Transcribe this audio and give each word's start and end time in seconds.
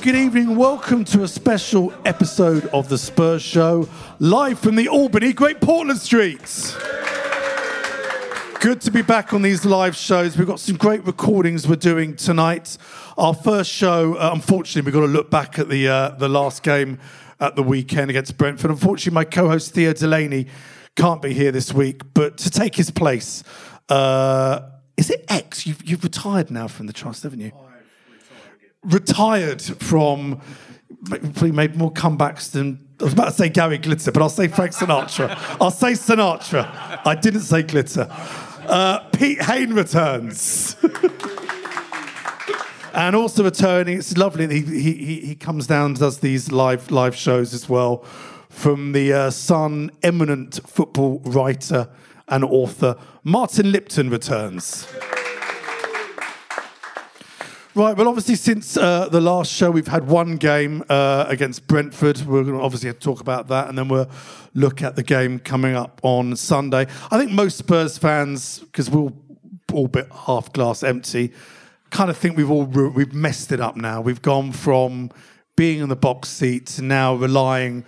Good 0.00 0.16
evening. 0.16 0.56
Welcome 0.56 1.04
to 1.06 1.22
a 1.22 1.28
special 1.28 1.92
episode 2.04 2.64
of 2.66 2.88
the 2.88 2.96
Spurs 2.96 3.42
Show, 3.42 3.88
live 4.18 4.58
from 4.58 4.74
the 4.74 4.88
Albany 4.88 5.32
Great 5.32 5.60
Portland 5.60 6.00
Streets. 6.00 6.74
Good 8.58 8.80
to 8.80 8.90
be 8.90 9.02
back 9.02 9.32
on 9.32 9.42
these 9.42 9.64
live 9.64 9.94
shows. 9.94 10.36
We've 10.36 10.46
got 10.46 10.60
some 10.60 10.76
great 10.76 11.04
recordings 11.06 11.68
we're 11.68 11.76
doing 11.76 12.16
tonight. 12.16 12.78
Our 13.18 13.34
first 13.34 13.70
show, 13.70 14.14
uh, 14.14 14.30
unfortunately, 14.32 14.88
we've 14.88 14.94
got 14.94 15.06
to 15.06 15.12
look 15.12 15.30
back 15.30 15.58
at 15.58 15.68
the 15.68 15.86
uh, 15.88 16.08
the 16.10 16.28
last 16.28 16.62
game 16.62 16.98
at 17.38 17.54
the 17.54 17.62
weekend 17.62 18.10
against 18.10 18.36
Brentford. 18.38 18.70
Unfortunately, 18.70 19.14
my 19.14 19.24
co-host 19.24 19.72
Theo 19.72 19.92
Delaney 19.92 20.48
can't 20.96 21.20
be 21.20 21.34
here 21.34 21.52
this 21.52 21.72
week, 21.72 22.02
but 22.14 22.38
to 22.38 22.50
take 22.50 22.74
his 22.74 22.90
place, 22.90 23.44
uh, 23.88 24.62
is 24.96 25.10
it 25.10 25.24
X? 25.28 25.66
You've, 25.66 25.84
you've 25.84 26.02
retired 26.02 26.50
now 26.50 26.66
from 26.66 26.86
the 26.86 26.92
trust, 26.92 27.22
haven't 27.22 27.40
you? 27.40 27.52
Retired 28.84 29.62
from 29.62 30.40
probably 31.04 31.52
made 31.52 31.76
more 31.76 31.92
comebacks 31.92 32.52
than 32.52 32.88
I 33.00 33.04
was 33.04 33.12
about 33.14 33.26
to 33.26 33.32
say 33.32 33.48
Gary 33.48 33.78
Glitter, 33.78 34.12
but 34.12 34.22
I'll 34.22 34.28
say 34.28 34.46
Frank 34.46 34.72
Sinatra. 34.72 35.36
I'll 35.60 35.72
say 35.72 35.92
Sinatra. 35.92 37.00
I 37.04 37.16
didn't 37.16 37.40
say 37.40 37.62
Glitter. 37.62 38.06
Uh, 38.10 39.00
Pete 39.10 39.42
Haine 39.42 39.74
returns. 39.74 40.76
and 42.94 43.16
also 43.16 43.42
returning, 43.42 43.98
it's 43.98 44.16
lovely 44.16 44.46
that 44.46 44.54
he, 44.54 44.62
he, 44.62 45.20
he 45.20 45.34
comes 45.34 45.66
down 45.66 45.86
and 45.86 45.98
does 45.98 46.20
these 46.20 46.52
live 46.52 46.92
live 46.92 47.16
shows 47.16 47.54
as 47.54 47.68
well. 47.68 48.04
From 48.50 48.92
the 48.92 49.12
uh, 49.12 49.30
Sun, 49.30 49.90
eminent 50.04 50.60
football 50.64 51.20
writer 51.24 51.88
and 52.28 52.44
author, 52.44 52.96
Martin 53.24 53.72
Lipton 53.72 54.10
returns. 54.10 54.86
Right, 57.74 57.96
well, 57.96 58.06
obviously, 58.06 58.34
since 58.34 58.76
uh, 58.76 59.08
the 59.08 59.22
last 59.22 59.50
show, 59.50 59.70
we've 59.70 59.88
had 59.88 60.06
one 60.06 60.36
game 60.36 60.84
uh, 60.90 61.24
against 61.26 61.66
Brentford. 61.66 62.20
We're 62.20 62.42
going 62.42 62.58
to 62.58 62.62
obviously 62.62 62.92
talk 62.92 63.22
about 63.22 63.48
that, 63.48 63.70
and 63.70 63.78
then 63.78 63.88
we'll 63.88 64.10
look 64.52 64.82
at 64.82 64.94
the 64.94 65.02
game 65.02 65.38
coming 65.38 65.74
up 65.74 65.98
on 66.02 66.36
Sunday. 66.36 66.86
I 67.10 67.18
think 67.18 67.30
most 67.30 67.56
Spurs 67.56 67.96
fans, 67.96 68.58
because 68.58 68.90
we're 68.90 69.00
all, 69.00 69.16
all 69.72 69.88
bit 69.88 70.06
half 70.12 70.52
glass 70.52 70.82
empty, 70.82 71.32
kind 71.88 72.10
of 72.10 72.18
think 72.18 72.36
we've 72.36 72.50
all 72.50 72.66
we've 72.66 73.14
messed 73.14 73.52
it 73.52 73.60
up 73.60 73.74
now. 73.74 74.02
We've 74.02 74.20
gone 74.20 74.52
from 74.52 75.10
being 75.56 75.80
in 75.80 75.88
the 75.88 75.96
box 75.96 76.28
seat 76.28 76.66
to 76.66 76.82
now 76.82 77.14
relying. 77.14 77.86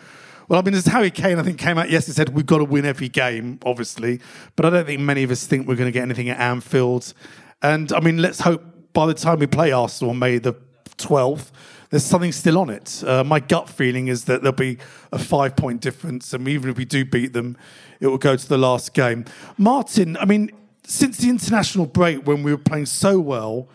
Well, 0.48 0.58
I 0.58 0.62
mean, 0.62 0.72
as 0.72 0.86
Harry 0.86 1.10
Kane, 1.10 1.38
I 1.38 1.42
think, 1.42 1.58
came 1.58 1.76
out 1.76 1.90
yesterday 1.90 2.16
said 2.16 2.28
we've 2.30 2.46
got 2.46 2.58
to 2.58 2.64
win 2.64 2.86
every 2.86 3.10
game, 3.10 3.58
obviously, 3.66 4.20
but 4.56 4.64
I 4.64 4.70
don't 4.70 4.86
think 4.86 5.02
many 5.02 5.24
of 5.24 5.30
us 5.30 5.46
think 5.46 5.68
we're 5.68 5.76
going 5.76 5.88
to 5.88 5.92
get 5.92 6.04
anything 6.04 6.30
at 6.30 6.40
Anfield. 6.40 7.12
And 7.60 7.92
I 7.92 8.00
mean, 8.00 8.16
let's 8.16 8.40
hope 8.40 8.62
by 8.94 9.06
the 9.06 9.14
time 9.14 9.40
we 9.40 9.46
play 9.46 9.72
Arsenal 9.72 10.10
on 10.10 10.18
May 10.18 10.38
the 10.38 10.54
12th, 10.96 11.50
there's 11.90 12.04
something 12.04 12.32
still 12.32 12.58
on 12.58 12.70
it. 12.70 13.04
Uh, 13.06 13.22
my 13.22 13.38
gut 13.38 13.68
feeling 13.68 14.08
is 14.08 14.24
that 14.24 14.42
there'll 14.42 14.56
be 14.56 14.78
a 15.12 15.18
five 15.18 15.54
point 15.54 15.80
difference, 15.80 16.32
and 16.32 16.48
even 16.48 16.70
if 16.70 16.76
we 16.76 16.84
do 16.84 17.04
beat 17.04 17.32
them, 17.32 17.56
it 18.00 18.06
will 18.06 18.18
go 18.18 18.36
to 18.36 18.48
the 18.48 18.58
last 18.58 18.94
game. 18.94 19.24
Martin, 19.58 20.16
I 20.16 20.24
mean, 20.24 20.50
since 20.84 21.18
the 21.18 21.28
international 21.28 21.86
break 21.86 22.26
when 22.26 22.42
we 22.42 22.52
were 22.52 22.58
playing 22.58 22.86
so 22.86 23.20
well, 23.20 23.68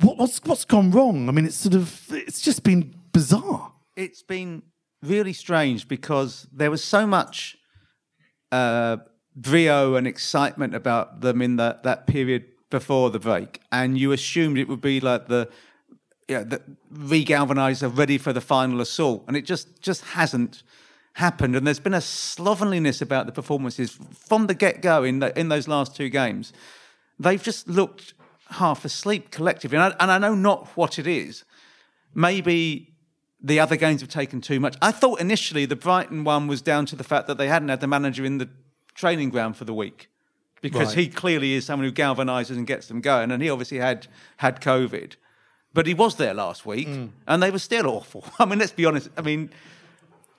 what, 0.00 0.16
what's 0.16 0.42
what's 0.44 0.64
gone 0.64 0.90
wrong? 0.90 1.28
I 1.28 1.32
mean, 1.32 1.44
it's 1.44 1.56
sort 1.56 1.74
of 1.74 2.04
it's 2.10 2.40
just 2.40 2.62
been 2.62 2.94
bizarre. 3.12 3.72
It's 3.96 4.22
been 4.22 4.62
really 5.02 5.32
strange 5.32 5.88
because 5.88 6.46
there 6.52 6.70
was 6.70 6.82
so 6.82 7.06
much 7.06 7.58
uh, 8.50 8.98
and 9.44 10.06
excitement 10.06 10.74
about 10.74 11.20
them 11.20 11.42
in 11.42 11.56
that 11.56 11.82
that 11.84 12.06
period 12.06 12.44
before 12.70 13.10
the 13.10 13.18
break, 13.18 13.60
and 13.70 13.98
you 13.98 14.12
assumed 14.12 14.58
it 14.58 14.68
would 14.68 14.80
be 14.80 15.00
like 15.00 15.26
the 15.26 15.48
yeah, 16.28 16.44
the 16.44 16.62
regalvanizer 16.92 17.94
ready 17.96 18.16
for 18.16 18.32
the 18.32 18.40
final 18.40 18.80
assault, 18.80 19.24
and 19.26 19.36
it 19.36 19.44
just 19.44 19.82
just 19.82 20.04
hasn't 20.04 20.62
happened. 21.14 21.56
And 21.56 21.66
there's 21.66 21.80
been 21.80 21.94
a 21.94 22.00
slovenliness 22.00 23.02
about 23.02 23.26
the 23.26 23.32
performances 23.32 23.98
from 24.14 24.46
the 24.46 24.54
get 24.54 24.80
go 24.80 25.02
in 25.02 25.18
the, 25.18 25.38
in 25.38 25.48
those 25.48 25.66
last 25.66 25.96
two 25.96 26.08
games. 26.08 26.52
They've 27.18 27.42
just 27.42 27.68
looked 27.68 28.14
half 28.50 28.84
asleep 28.84 29.30
collectively, 29.30 29.76
and 29.76 29.92
I, 29.92 29.96
and 30.02 30.10
I 30.10 30.18
know 30.18 30.34
not 30.34 30.68
what 30.76 30.98
it 30.98 31.06
is. 31.06 31.44
Maybe 32.14 32.94
the 33.42 33.58
other 33.58 33.76
games 33.76 34.00
have 34.00 34.10
taken 34.10 34.40
too 34.40 34.60
much. 34.60 34.76
I 34.80 34.92
thought 34.92 35.20
initially 35.20 35.64
the 35.64 35.76
Brighton 35.76 36.24
one 36.24 36.46
was 36.46 36.62
down 36.62 36.86
to 36.86 36.96
the 36.96 37.04
fact 37.04 37.26
that 37.26 37.38
they 37.38 37.48
hadn't 37.48 37.68
had 37.68 37.80
the 37.80 37.86
manager 37.86 38.24
in 38.24 38.38
the 38.38 38.48
training 38.94 39.30
ground 39.30 39.56
for 39.56 39.64
the 39.64 39.74
week 39.74 40.10
because 40.60 40.88
right. 40.88 41.04
he 41.04 41.08
clearly 41.08 41.54
is 41.54 41.64
someone 41.64 41.88
who 41.88 41.92
galvanizes 41.92 42.56
and 42.56 42.66
gets 42.66 42.88
them 42.88 43.00
going. 43.00 43.30
And 43.30 43.42
he 43.42 43.50
obviously 43.50 43.78
had 43.78 44.06
had 44.38 44.60
COVID, 44.60 45.14
but 45.72 45.86
he 45.86 45.94
was 45.94 46.16
there 46.16 46.34
last 46.34 46.66
week, 46.66 46.88
mm. 46.88 47.10
and 47.26 47.42
they 47.42 47.50
were 47.50 47.58
still 47.58 47.86
awful. 47.86 48.24
I 48.38 48.44
mean, 48.44 48.58
let's 48.58 48.72
be 48.72 48.84
honest. 48.84 49.08
I 49.16 49.22
mean, 49.22 49.50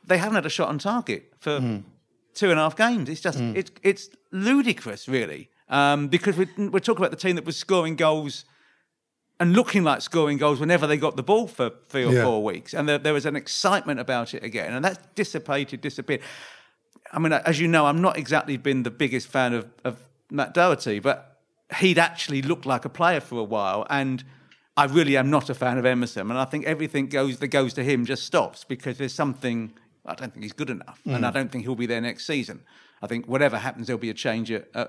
they 0.05 0.17
haven't 0.17 0.35
had 0.35 0.45
a 0.45 0.49
shot 0.49 0.69
on 0.69 0.77
target 0.77 1.33
for 1.37 1.59
mm. 1.59 1.83
two 2.33 2.51
and 2.51 2.59
a 2.59 2.63
half 2.63 2.75
games. 2.75 3.09
It's 3.09 3.21
just 3.21 3.39
mm. 3.39 3.55
it's 3.55 3.71
it's 3.83 4.09
ludicrous, 4.31 5.07
really, 5.07 5.49
um, 5.69 6.07
because 6.07 6.37
we're, 6.37 6.49
we're 6.57 6.79
talking 6.79 7.03
about 7.03 7.11
the 7.11 7.17
team 7.17 7.35
that 7.35 7.45
was 7.45 7.57
scoring 7.57 7.95
goals. 7.95 8.45
And 9.39 9.53
looking 9.53 9.83
like 9.83 10.03
scoring 10.03 10.37
goals 10.37 10.59
whenever 10.59 10.85
they 10.85 10.97
got 10.97 11.15
the 11.15 11.23
ball 11.23 11.47
for 11.47 11.71
three 11.89 12.05
or 12.05 12.13
yeah. 12.13 12.23
four 12.23 12.43
weeks, 12.43 12.75
and 12.75 12.87
there, 12.87 12.99
there 12.99 13.11
was 13.11 13.25
an 13.25 13.35
excitement 13.35 13.99
about 13.99 14.35
it 14.35 14.43
again, 14.43 14.71
and 14.71 14.85
that's 14.85 14.99
dissipated, 15.15 15.81
disappeared. 15.81 16.21
I 17.11 17.17
mean, 17.17 17.33
as 17.33 17.59
you 17.59 17.67
know, 17.67 17.87
I'm 17.87 18.01
not 18.01 18.17
exactly 18.17 18.57
been 18.57 18.83
the 18.83 18.91
biggest 18.91 19.27
fan 19.27 19.53
of, 19.53 19.67
of 19.83 19.97
Matt 20.31 20.53
Doherty, 20.53 20.99
but 20.99 21.39
he'd 21.79 21.99
actually 21.99 22.41
looked 22.41 22.65
like 22.65 22.85
a 22.85 22.89
player 22.89 23.19
for 23.19 23.39
a 23.39 23.43
while. 23.43 23.85
And 23.89 24.23
I 24.75 24.85
really 24.85 25.17
am 25.17 25.29
not 25.29 25.49
a 25.49 25.53
fan 25.53 25.77
of 25.77 25.85
Emerson. 25.85 26.29
And 26.29 26.39
I 26.39 26.45
think 26.45 26.65
everything 26.65 27.07
goes 27.07 27.37
that 27.39 27.47
goes 27.47 27.73
to 27.73 27.83
him 27.83 28.05
just 28.05 28.23
stops 28.23 28.63
because 28.63 28.97
there's 28.97 29.13
something, 29.13 29.73
I 30.05 30.15
don't 30.15 30.33
think 30.33 30.43
he's 30.43 30.53
good 30.53 30.69
enough. 30.69 31.01
Mm. 31.05 31.15
And 31.15 31.25
I 31.25 31.31
don't 31.31 31.51
think 31.51 31.65
he'll 31.65 31.75
be 31.75 31.85
there 31.85 32.01
next 32.01 32.25
season. 32.25 32.61
I 33.01 33.07
think 33.07 33.27
whatever 33.27 33.57
happens, 33.57 33.87
there'll 33.87 33.99
be 33.99 34.09
a 34.09 34.15
change 34.15 34.51
at, 34.51 34.67
uh, 34.73 34.87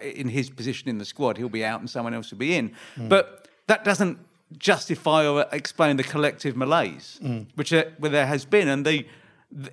in 0.00 0.28
his 0.28 0.50
position 0.50 0.88
in 0.88 0.98
the 0.98 1.04
squad. 1.04 1.38
He'll 1.38 1.48
be 1.48 1.64
out 1.64 1.80
and 1.80 1.90
someone 1.90 2.14
else 2.14 2.30
will 2.30 2.38
be 2.38 2.54
in. 2.54 2.72
Mm. 2.96 3.08
But 3.08 3.48
that 3.66 3.84
doesn't 3.84 4.18
justify 4.58 5.26
or 5.26 5.46
explain 5.52 5.96
the 5.96 6.04
collective 6.04 6.56
malaise, 6.56 7.18
mm. 7.22 7.46
which 7.56 7.72
uh, 7.72 7.84
where 7.98 8.10
there 8.10 8.26
has 8.26 8.44
been. 8.44 8.68
And 8.68 8.86
they, 8.86 9.06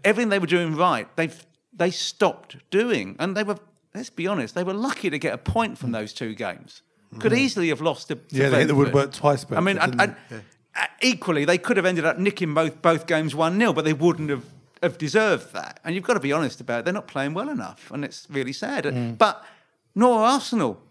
everything 0.04 0.30
they 0.30 0.40
were 0.40 0.48
doing 0.48 0.76
right, 0.76 1.08
they've 1.16 1.46
they 1.76 1.92
stopped 1.92 2.58
doing. 2.70 3.16
And 3.20 3.36
they 3.36 3.44
were 3.44 3.58
let's 3.94 4.10
be 4.10 4.28
honest, 4.28 4.56
they 4.56 4.64
were 4.64 4.74
lucky 4.74 5.10
to 5.10 5.20
get 5.20 5.34
a 5.34 5.38
point 5.38 5.78
from 5.78 5.92
those 5.92 6.14
two 6.14 6.34
games. 6.36 6.82
Could 7.20 7.32
mm. 7.32 7.38
easily 7.38 7.70
have 7.70 7.82
lost 7.82 8.08
to, 8.08 8.16
to 8.16 8.22
yeah, 8.30 8.50
they 8.50 8.60
hit 8.60 8.68
the 8.68 8.76
woodwork 8.76 9.14
twice. 9.14 9.46
I 9.52 9.60
mean, 9.60 9.78
yeah. 9.78 10.16
equally, 11.02 11.46
they 11.46 11.58
could 11.58 11.78
have 11.78 11.86
ended 11.86 12.06
up 12.06 12.18
nicking 12.18 12.54
both 12.54 12.82
both 12.82 13.06
games 13.06 13.36
one 13.36 13.58
0 13.58 13.74
but 13.74 13.86
they 13.86 13.94
wouldn't 13.94 14.30
have 14.30 14.46
have 14.82 14.98
deserved 14.98 15.54
that. 15.54 15.80
And 15.84 15.96
you've 15.96 16.04
got 16.04 16.16
to 16.16 16.20
be 16.20 16.32
honest 16.32 16.60
about 16.60 16.80
it; 16.80 16.86
they're 16.86 16.94
not 16.94 17.08
playing 17.08 17.34
well 17.34 17.50
enough, 17.50 17.92
and 17.92 18.04
it's 18.04 18.28
really 18.30 18.54
sad. 18.54 18.86
Mm. 18.86 19.18
But 19.18 19.44
nor 19.96 20.24
Arsenal. 20.24 20.82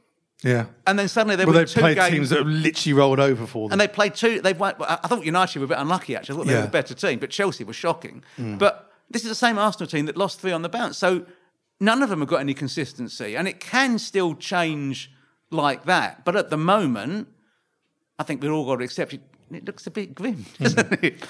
Yeah. 0.45 0.67
And 0.87 0.99
then 0.99 1.07
suddenly 1.07 1.37
they 1.37 1.45
well, 1.45 1.55
were 1.55 1.65
two 1.67 1.79
played 1.79 1.97
games. 1.97 2.11
teams 2.11 2.31
that 2.31 2.39
have 2.39 2.49
literally 2.49 2.95
rolled 2.95 3.21
over 3.21 3.47
for 3.47 3.69
them. 3.69 3.75
and 3.75 3.81
they 3.81 3.87
played 3.87 4.15
two. 4.15 4.41
They've 4.41 4.59
won. 4.59 4.75
I 4.81 5.07
thought 5.07 5.25
United 5.25 5.59
were 5.61 5.67
a 5.67 5.69
bit 5.69 5.79
unlucky 5.79 6.17
actually. 6.17 6.35
I 6.35 6.39
thought 6.39 6.47
they 6.47 6.55
were 6.55 6.61
Yeah. 6.61 6.67
the 6.67 6.73
better 6.73 6.95
team, 6.95 7.19
but 7.21 7.31
Chelsea 7.31 7.65
was 7.65 7.77
shocking. 7.77 8.25
But 8.39 8.93
this 9.11 9.23
is 9.23 9.29
the 9.29 9.35
same 9.35 9.59
Arsenal 9.59 9.89
team 9.89 10.07
that 10.07 10.17
lost 10.17 10.41
three 10.41 10.53
on 10.53 10.63
the 10.63 10.69
bounce. 10.69 10.99
So 10.99 11.27
none 11.83 12.03
of 12.03 12.09
them 12.09 12.21
have 12.21 12.29
got 12.29 12.41
any 12.41 12.55
consistency, 12.55 13.37
and 13.37 13.49
it 13.49 13.61
can 13.61 13.99
still 13.99 14.35
change 14.35 15.11
like 15.51 15.85
that. 15.85 16.25
But 16.25 16.37
at 16.37 16.49
the 16.49 16.57
moment, 16.57 17.29
I 18.19 18.23
think 18.23 18.41
we've 18.41 18.53
all 18.53 18.65
got 18.65 18.77
to 18.77 18.85
accept 18.85 19.13
it. 19.13 19.21
It 19.51 19.67
looks 19.67 19.87
a 19.87 19.91
bit 19.91 20.15
grim, 20.15 20.47
doesn't 20.59 21.05
it? 21.05 21.29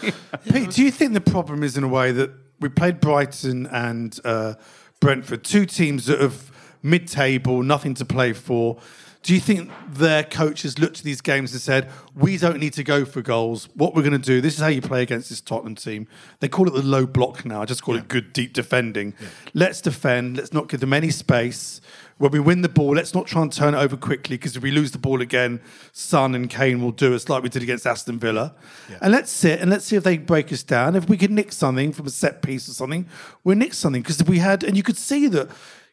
Pete, 0.52 0.70
do 0.70 0.84
you 0.84 0.92
think 0.92 1.14
the 1.14 1.20
problem 1.20 1.62
is 1.64 1.76
in 1.76 1.82
a 1.82 1.88
way 1.88 2.12
that 2.12 2.30
we 2.60 2.68
played 2.68 3.00
Brighton 3.00 3.66
and 3.66 4.16
uh, 4.24 4.54
Brentford, 5.00 5.42
two 5.42 5.66
teams 5.66 6.06
that 6.06 6.20
have 6.20 6.52
mid-table, 6.82 7.62
nothing 7.64 7.94
to 7.94 8.04
play 8.04 8.32
for? 8.32 8.78
Do 9.22 9.34
you 9.34 9.40
think 9.40 9.70
their 9.88 10.24
coaches 10.24 10.80
looked 10.80 10.98
at 10.98 11.04
these 11.04 11.20
games 11.20 11.52
and 11.52 11.60
said, 11.60 11.88
"We 12.14 12.38
don't 12.38 12.58
need 12.58 12.72
to 12.74 12.82
go 12.82 13.04
for 13.04 13.22
goals. 13.22 13.68
What 13.74 13.94
we're 13.94 14.02
going 14.02 14.12
to 14.12 14.18
do. 14.18 14.40
This 14.40 14.54
is 14.54 14.60
how 14.60 14.66
you 14.66 14.82
play 14.82 15.02
against 15.02 15.28
this 15.28 15.40
Tottenham 15.40 15.76
team. 15.76 16.08
They 16.40 16.48
call 16.48 16.66
it 16.66 16.74
the 16.74 16.82
low 16.82 17.06
block 17.06 17.44
now. 17.44 17.62
I 17.62 17.64
just 17.64 17.82
call 17.82 17.96
it 17.96 18.08
good 18.08 18.32
deep 18.32 18.52
defending. 18.52 19.14
Let's 19.54 19.80
defend. 19.80 20.38
Let's 20.38 20.52
not 20.52 20.68
give 20.68 20.80
them 20.80 20.92
any 20.92 21.10
space. 21.10 21.80
When 22.18 22.30
we 22.30 22.40
win 22.40 22.62
the 22.62 22.68
ball, 22.68 22.94
let's 22.94 23.14
not 23.14 23.26
try 23.26 23.42
and 23.42 23.52
turn 23.52 23.74
it 23.74 23.78
over 23.78 23.96
quickly 23.96 24.36
because 24.36 24.56
if 24.56 24.62
we 24.62 24.70
lose 24.70 24.92
the 24.92 24.98
ball 24.98 25.20
again, 25.20 25.60
Son 25.92 26.34
and 26.34 26.48
Kane 26.48 26.82
will 26.82 26.92
do 26.92 27.14
us 27.14 27.28
like 27.28 27.42
we 27.42 27.48
did 27.48 27.62
against 27.62 27.86
Aston 27.86 28.18
Villa. 28.18 28.54
And 29.00 29.12
let's 29.12 29.30
sit 29.30 29.60
and 29.60 29.70
let's 29.70 29.84
see 29.84 29.96
if 29.96 30.04
they 30.04 30.18
break 30.18 30.52
us 30.52 30.62
down. 30.62 30.94
If 30.94 31.08
we 31.08 31.16
can 31.16 31.34
nick 31.34 31.52
something 31.52 31.92
from 31.92 32.06
a 32.06 32.10
set 32.10 32.42
piece 32.42 32.68
or 32.68 32.72
something, 32.72 33.06
we'll 33.44 33.56
nick 33.56 33.74
something. 33.74 34.02
Because 34.02 34.22
we 34.24 34.38
had, 34.38 34.62
and 34.62 34.76
you 34.76 34.82
could 34.82 34.98
see 34.98 35.26
that 35.28 35.48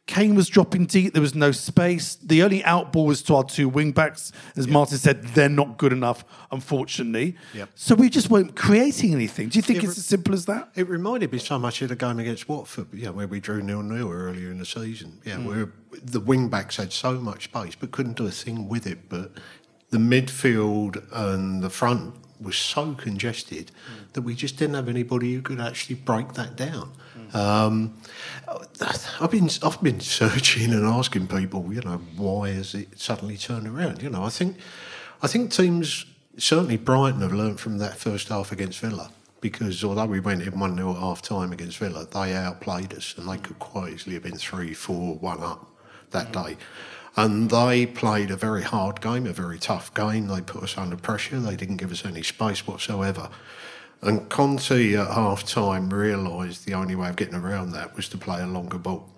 Kane 0.09 0.33
was 0.33 0.49
dropping 0.49 0.87
deep. 0.87 1.13
There 1.13 1.21
was 1.21 1.35
no 1.35 1.51
space. 1.51 2.15
The 2.15 2.41
only 2.41 2.63
out 2.63 2.91
ball 2.91 3.05
was 3.05 3.21
to 3.23 3.35
our 3.35 3.43
two 3.43 3.69
wing 3.69 3.91
backs. 3.91 4.31
As 4.57 4.67
Martin 4.67 4.97
said, 4.97 5.23
they're 5.23 5.47
not 5.47 5.77
good 5.77 5.93
enough, 5.93 6.25
unfortunately. 6.51 7.37
Yep. 7.53 7.69
So 7.75 7.93
we 7.93 8.09
just 8.09 8.31
weren't 8.31 8.55
creating 8.55 9.13
anything. 9.13 9.49
Do 9.49 9.59
you 9.59 9.61
think 9.61 9.83
Yeah, 9.83 9.89
it's 9.89 9.99
as 9.99 10.07
simple 10.07 10.33
as 10.33 10.47
that? 10.47 10.69
It 10.73 10.89
reminded 10.89 11.31
me 11.31 11.37
so 11.37 11.59
much 11.59 11.83
of 11.83 11.89
the 11.89 11.95
game 11.95 12.17
against 12.17 12.49
Watford, 12.49 12.87
yeah, 12.91 13.09
where 13.09 13.27
we 13.27 13.39
drew 13.39 13.61
nil 13.61 13.83
nil 13.83 14.11
earlier 14.11 14.49
in 14.49 14.57
the 14.57 14.65
season. 14.65 15.21
Yeah, 15.23 15.35
hmm. 15.35 15.47
where 15.47 15.73
the 16.03 16.19
wing 16.19 16.49
backs 16.49 16.77
had 16.77 16.91
so 16.91 17.19
much 17.19 17.43
space 17.43 17.75
but 17.75 17.91
couldn't 17.91 18.17
do 18.17 18.25
a 18.25 18.31
thing 18.31 18.67
with 18.67 18.87
it. 18.87 19.09
But 19.09 19.33
the 19.91 19.99
midfield 19.99 21.03
and 21.11 21.61
the 21.61 21.69
front 21.69 22.15
was 22.41 22.57
so 22.57 22.95
congested 22.95 23.69
hmm. 23.69 24.05
that 24.13 24.23
we 24.23 24.33
just 24.33 24.57
didn't 24.57 24.73
have 24.73 24.89
anybody 24.89 25.35
who 25.35 25.43
could 25.43 25.61
actually 25.61 25.97
break 25.97 26.33
that 26.33 26.55
down. 26.55 26.93
Um, 27.33 27.95
I've 29.19 29.31
been 29.31 29.49
I've 29.63 29.81
been 29.81 29.99
searching 29.99 30.73
and 30.73 30.85
asking 30.85 31.27
people, 31.27 31.73
you 31.73 31.81
know, 31.81 32.01
why 32.15 32.49
has 32.49 32.73
it 32.73 32.99
suddenly 32.99 33.37
turned 33.37 33.67
around? 33.67 34.01
You 34.01 34.09
know, 34.09 34.23
I 34.23 34.29
think 34.29 34.57
I 35.21 35.27
think 35.27 35.51
teams 35.51 36.05
certainly 36.37 36.77
Brighton 36.77 37.21
have 37.21 37.33
learned 37.33 37.59
from 37.59 37.77
that 37.79 37.97
first 37.97 38.29
half 38.29 38.51
against 38.51 38.79
Villa 38.79 39.11
because 39.41 39.83
although 39.83 40.05
we 40.05 40.19
went 40.19 40.41
in 40.41 40.59
one 40.59 40.75
0 40.75 40.91
at 40.91 40.97
half 40.97 41.21
time 41.21 41.51
against 41.51 41.77
Villa, 41.77 42.05
they 42.05 42.33
outplayed 42.33 42.93
us 42.93 43.15
and 43.17 43.29
they 43.29 43.37
could 43.37 43.59
quite 43.59 43.93
easily 43.93 44.15
have 44.15 44.23
been 44.23 44.37
three, 44.37 44.73
four, 44.73 45.15
one 45.15 45.41
up 45.41 45.67
that 46.11 46.31
day. 46.31 46.57
And 47.15 47.49
they 47.49 47.85
played 47.85 48.31
a 48.31 48.35
very 48.35 48.63
hard 48.63 49.01
game, 49.01 49.25
a 49.25 49.33
very 49.33 49.59
tough 49.59 49.93
game. 49.93 50.27
They 50.27 50.41
put 50.41 50.63
us 50.63 50.77
under 50.77 50.95
pressure. 50.95 51.39
They 51.39 51.55
didn't 51.55 51.77
give 51.77 51.91
us 51.91 52.05
any 52.05 52.23
space 52.23 52.65
whatsoever. 52.65 53.29
And 54.01 54.29
Conte 54.29 54.93
at 54.93 55.07
half 55.07 55.45
time 55.45 55.89
realised 55.89 56.65
the 56.65 56.73
only 56.73 56.95
way 56.95 57.09
of 57.09 57.15
getting 57.15 57.35
around 57.35 57.71
that 57.71 57.95
was 57.95 58.07
to 58.09 58.17
play 58.17 58.41
a 58.41 58.47
longer 58.47 58.77
ball. 58.77 59.09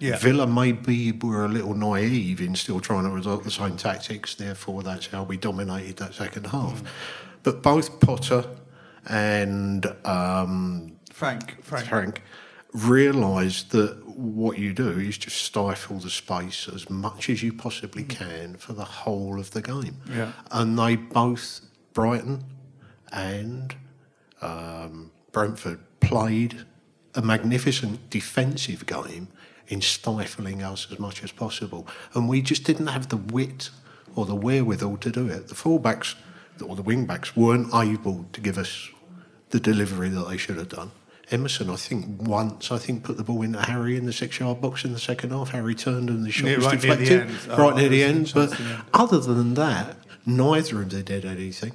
Yeah. 0.00 0.18
Villa 0.18 0.46
maybe 0.46 1.12
were 1.12 1.44
a 1.44 1.48
little 1.48 1.74
naive 1.74 2.40
in 2.40 2.56
still 2.56 2.80
trying 2.80 3.04
to 3.04 3.10
result 3.10 3.44
the 3.44 3.50
same 3.50 3.76
tactics, 3.76 4.34
therefore 4.34 4.82
that's 4.82 5.06
how 5.06 5.22
we 5.22 5.36
dominated 5.36 5.96
that 5.98 6.14
second 6.14 6.48
half. 6.48 6.82
But 7.44 7.62
both 7.62 8.00
Potter 8.00 8.44
and 9.06 9.86
um, 10.04 10.96
Frank. 11.12 11.62
Frank, 11.62 12.22
realised 12.72 13.70
that 13.70 14.04
what 14.04 14.58
you 14.58 14.72
do 14.72 14.98
is 14.98 15.16
just 15.16 15.36
stifle 15.36 15.98
the 15.98 16.10
space 16.10 16.68
as 16.68 16.90
much 16.90 17.30
as 17.30 17.42
you 17.42 17.52
possibly 17.52 18.02
can 18.02 18.56
for 18.56 18.72
the 18.72 18.84
whole 18.84 19.38
of 19.38 19.52
the 19.52 19.62
game. 19.62 19.96
Yeah. 20.10 20.32
And 20.50 20.76
they 20.76 20.96
both, 20.96 21.60
Brighton 21.92 22.44
and 23.12 23.76
um, 24.44 25.10
Brentford, 25.32 25.80
played 26.00 26.64
a 27.14 27.22
magnificent 27.22 28.10
defensive 28.10 28.86
game 28.86 29.28
in 29.68 29.80
stifling 29.80 30.62
us 30.62 30.86
as 30.92 30.98
much 30.98 31.24
as 31.24 31.32
possible. 31.32 31.86
And 32.14 32.28
we 32.28 32.42
just 32.42 32.64
didn't 32.64 32.88
have 32.88 33.08
the 33.08 33.16
wit 33.16 33.70
or 34.14 34.26
the 34.26 34.34
wherewithal 34.34 34.98
to 34.98 35.10
do 35.10 35.28
it. 35.28 35.48
The 35.48 35.54
fullbacks 35.54 36.14
or 36.64 36.76
the 36.76 36.82
wingbacks 36.82 37.36
weren't 37.36 37.74
able 37.74 38.26
to 38.32 38.40
give 38.40 38.58
us 38.58 38.90
the 39.50 39.60
delivery 39.60 40.08
that 40.10 40.28
they 40.28 40.36
should 40.36 40.56
have 40.56 40.68
done. 40.68 40.90
Emerson, 41.30 41.70
I 41.70 41.76
think, 41.76 42.20
once, 42.28 42.70
I 42.70 42.78
think, 42.78 43.02
put 43.02 43.16
the 43.16 43.24
ball 43.24 43.42
into 43.42 43.62
Harry 43.62 43.96
in 43.96 44.04
the 44.04 44.12
six 44.12 44.38
yard 44.38 44.60
box 44.60 44.84
in 44.84 44.92
the 44.92 44.98
second 44.98 45.30
half. 45.30 45.50
Harry 45.50 45.74
turned 45.74 46.10
and 46.10 46.24
the 46.24 46.30
shot 46.30 46.50
Yeah, 46.50 46.56
was 46.56 46.66
right 46.66 46.82
near 46.82 46.96
the 46.96 47.04
deflected. 47.06 47.50
Oh, 47.50 47.56
right 47.56 47.76
near 47.76 47.88
the 47.88 48.04
end. 48.04 48.32
But 48.34 48.48
chance, 48.50 48.60
yeah. 48.60 48.82
other 48.92 49.20
than 49.20 49.54
that, 49.54 49.96
neither 50.26 50.82
of 50.82 50.90
them 50.90 51.02
did 51.02 51.24
anything. 51.24 51.72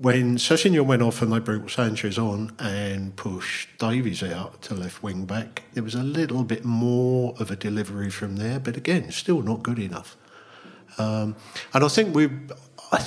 When 0.00 0.38
Sessegnon 0.38 0.86
went 0.86 1.02
off 1.02 1.20
and 1.20 1.30
they 1.30 1.40
brought 1.40 1.70
Sanchez 1.70 2.16
on 2.16 2.52
and 2.58 3.14
pushed 3.16 3.68
Davies 3.76 4.22
out 4.22 4.62
to 4.62 4.74
left 4.74 5.02
wing 5.02 5.26
back, 5.26 5.64
there 5.74 5.82
was 5.82 5.94
a 5.94 6.02
little 6.02 6.42
bit 6.42 6.64
more 6.64 7.34
of 7.38 7.50
a 7.50 7.56
delivery 7.56 8.08
from 8.08 8.36
there, 8.36 8.58
but 8.58 8.78
again, 8.78 9.10
still 9.10 9.42
not 9.42 9.62
good 9.62 9.78
enough. 9.78 10.16
Um, 10.96 11.36
and 11.74 11.84
I 11.84 11.88
think 11.88 12.14
we, 12.14 12.30
I, 12.90 13.06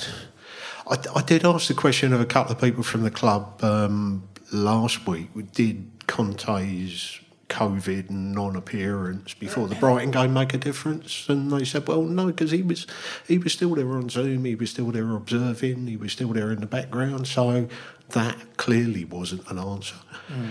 I, 0.86 0.96
I 1.16 1.22
did 1.22 1.44
ask 1.44 1.66
the 1.66 1.74
question 1.74 2.12
of 2.12 2.20
a 2.20 2.24
couple 2.24 2.52
of 2.52 2.60
people 2.60 2.84
from 2.84 3.02
the 3.02 3.10
club 3.10 3.64
um, 3.64 4.28
last 4.52 5.04
week. 5.04 5.30
Did 5.52 6.06
Conte's 6.06 7.18
COVID 7.48 8.10
and 8.10 8.32
non-appearance 8.32 9.34
before 9.34 9.68
the 9.68 9.74
Brighton 9.74 10.10
game 10.10 10.32
make 10.32 10.54
a 10.54 10.58
difference? 10.58 11.28
And 11.28 11.50
they 11.50 11.64
said, 11.64 11.86
well, 11.86 12.02
no, 12.02 12.26
because 12.26 12.50
he 12.50 12.62
was 12.62 12.86
he 13.26 13.38
was 13.38 13.52
still 13.52 13.74
there 13.74 13.90
on 13.92 14.08
Zoom. 14.08 14.44
He 14.44 14.54
was 14.54 14.70
still 14.70 14.90
there 14.90 15.14
observing. 15.14 15.86
He 15.86 15.96
was 15.96 16.12
still 16.12 16.32
there 16.32 16.52
in 16.52 16.60
the 16.60 16.66
background. 16.66 17.26
So 17.26 17.68
that 18.10 18.56
clearly 18.56 19.04
wasn't 19.04 19.50
an 19.50 19.58
answer. 19.58 19.96
Mm. 20.28 20.50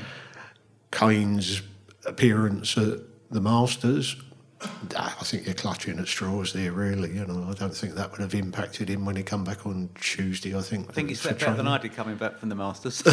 Kane's 0.92 1.62
appearance 2.06 2.78
at 2.78 3.00
the 3.32 3.42
Masters, 3.42 4.16
I 4.96 5.10
think 5.24 5.46
you're 5.46 5.56
clutching 5.56 6.00
at 6.00 6.08
straws 6.08 6.54
there, 6.54 6.72
really. 6.72 7.12
You 7.12 7.26
know, 7.26 7.48
I 7.50 7.54
don't 7.54 7.76
think 7.76 7.96
that 7.96 8.12
would 8.12 8.22
have 8.22 8.34
impacted 8.34 8.90
him 8.90 9.06
when 9.06 9.16
he 9.16 9.24
come 9.24 9.44
back 9.44 9.66
on 9.66 9.90
Tuesday. 10.00 10.56
I 10.56 10.62
think. 10.62 10.90
I 10.90 10.94
think 10.94 11.10
he 11.10 11.16
slept 11.16 11.40
better 11.40 11.56
than. 11.56 11.68
I 11.68 11.78
did 11.78 11.94
coming 11.94 12.16
back 12.16 12.38
from 12.38 12.50
the 12.50 12.56
Masters. 12.56 13.02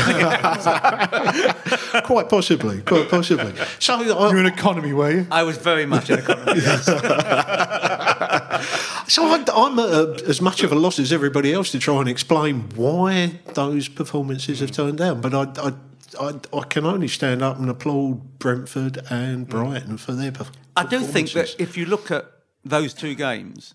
Quite 2.04 2.28
possibly, 2.28 2.82
quite 2.82 3.08
possibly. 3.08 3.52
So 3.78 4.00
You're 4.00 4.38
in 4.38 4.46
economy, 4.46 4.92
were 4.92 5.10
you? 5.10 5.26
I 5.30 5.42
was 5.42 5.56
very 5.56 5.86
much 5.86 6.10
in 6.10 6.18
economy. 6.18 6.60
So 9.10 9.24
I, 9.24 9.44
I'm 9.52 9.76
a, 9.80 10.14
as 10.28 10.40
much 10.40 10.62
of 10.62 10.70
a 10.70 10.76
loss 10.76 11.00
as 11.00 11.12
everybody 11.12 11.52
else 11.52 11.72
to 11.72 11.80
try 11.80 11.98
and 11.98 12.08
explain 12.08 12.68
why 12.76 13.40
those 13.54 13.88
performances 13.88 14.60
have 14.60 14.70
turned 14.70 14.98
down. 14.98 15.20
But 15.20 15.34
I, 15.34 15.48
I, 15.60 15.72
I, 16.18 16.40
I 16.56 16.64
can 16.64 16.86
only 16.86 17.08
stand 17.08 17.42
up 17.42 17.58
and 17.58 17.68
applaud 17.68 18.38
Brentford 18.38 18.98
and 19.10 19.46
mm. 19.46 19.50
Brighton 19.50 19.98
for 19.98 20.12
their 20.12 20.32
perf- 20.32 20.52
I 20.76 20.84
do 20.84 21.00
think 21.00 21.32
that 21.32 21.54
if 21.58 21.76
you 21.76 21.86
look 21.86 22.10
at 22.10 22.26
those 22.64 22.94
two 22.94 23.14
games 23.14 23.74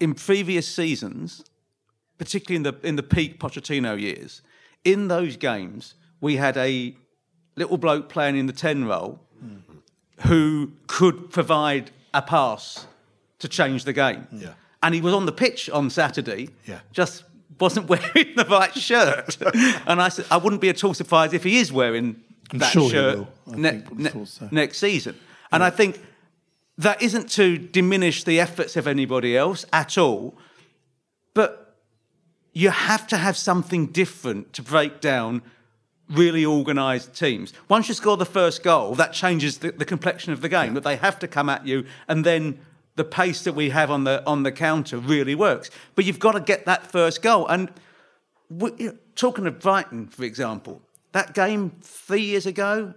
in 0.00 0.14
previous 0.14 0.66
seasons, 0.66 1.44
particularly 2.16 2.56
in 2.56 2.62
the 2.62 2.86
in 2.86 2.96
the 2.96 3.02
peak 3.02 3.38
Pochettino 3.38 4.00
years, 4.00 4.42
in 4.84 5.08
those 5.08 5.36
games 5.36 5.94
we 6.20 6.36
had 6.36 6.56
a 6.56 6.96
little 7.56 7.78
bloke 7.78 8.08
playing 8.08 8.36
in 8.36 8.46
the 8.46 8.52
ten 8.52 8.84
role 8.84 9.20
mm-hmm. 9.44 10.28
who 10.28 10.72
could 10.86 11.30
provide 11.30 11.90
a 12.14 12.22
pass 12.22 12.86
to 13.38 13.48
change 13.48 13.84
the 13.84 13.92
game. 13.92 14.26
Yeah. 14.32 14.54
And 14.82 14.94
he 14.94 15.00
was 15.00 15.12
on 15.12 15.26
the 15.26 15.32
pitch 15.32 15.68
on 15.70 15.90
Saturday. 15.90 16.50
Yeah. 16.66 16.80
Just 16.92 17.24
wasn't 17.60 17.86
wearing 17.88 18.34
the 18.36 18.46
right 18.48 18.74
shirt. 18.74 19.36
and 19.86 20.00
I 20.00 20.08
said 20.08 20.26
I 20.30 20.36
wouldn't 20.36 20.60
be 20.60 20.68
at 20.68 20.82
all 20.84 20.94
surprised 20.94 21.34
if 21.34 21.44
he 21.44 21.58
is 21.58 21.72
wearing 21.72 22.22
I'm 22.50 22.58
that 22.58 22.72
sure 22.72 22.90
shirt 22.90 23.26
ne- 23.46 23.82
ne- 23.92 24.24
so. 24.24 24.48
next 24.50 24.78
season. 24.78 25.16
And 25.50 25.62
I 25.62 25.70
think 25.70 26.00
that 26.76 27.02
isn't 27.02 27.30
to 27.30 27.58
diminish 27.58 28.24
the 28.24 28.38
efforts 28.38 28.76
of 28.76 28.86
anybody 28.86 29.36
else 29.36 29.64
at 29.72 29.98
all, 29.98 30.36
but 31.34 31.76
you 32.52 32.70
have 32.70 33.06
to 33.08 33.16
have 33.16 33.36
something 33.36 33.86
different 33.86 34.52
to 34.52 34.62
break 34.62 35.00
down 35.00 35.42
really 36.10 36.44
organised 36.44 37.14
teams. 37.14 37.52
Once 37.68 37.88
you 37.88 37.94
score 37.94 38.16
the 38.16 38.26
first 38.26 38.62
goal, 38.62 38.94
that 38.94 39.12
changes 39.12 39.58
the, 39.58 39.72
the 39.72 39.84
complexion 39.84 40.32
of 40.32 40.40
the 40.40 40.48
game. 40.48 40.74
That 40.74 40.84
they 40.84 40.96
have 40.96 41.18
to 41.18 41.28
come 41.28 41.48
at 41.48 41.66
you, 41.66 41.84
and 42.06 42.24
then 42.24 42.58
the 42.98 43.04
pace 43.04 43.44
that 43.44 43.54
we 43.54 43.70
have 43.70 43.90
on 43.90 44.04
the 44.04 44.22
on 44.26 44.42
the 44.42 44.52
counter 44.52 44.98
really 44.98 45.34
works. 45.34 45.70
But 45.94 46.04
you've 46.04 46.18
got 46.18 46.32
to 46.32 46.40
get 46.40 46.66
that 46.66 46.86
first 46.86 47.22
goal. 47.22 47.46
And 47.46 47.70
we, 48.50 48.72
you 48.76 48.86
know, 48.88 48.96
talking 49.14 49.46
of 49.46 49.58
Brighton, 49.60 50.08
for 50.08 50.24
example, 50.24 50.82
that 51.12 51.32
game 51.32 51.72
three 51.80 52.22
years 52.22 52.44
ago, 52.44 52.92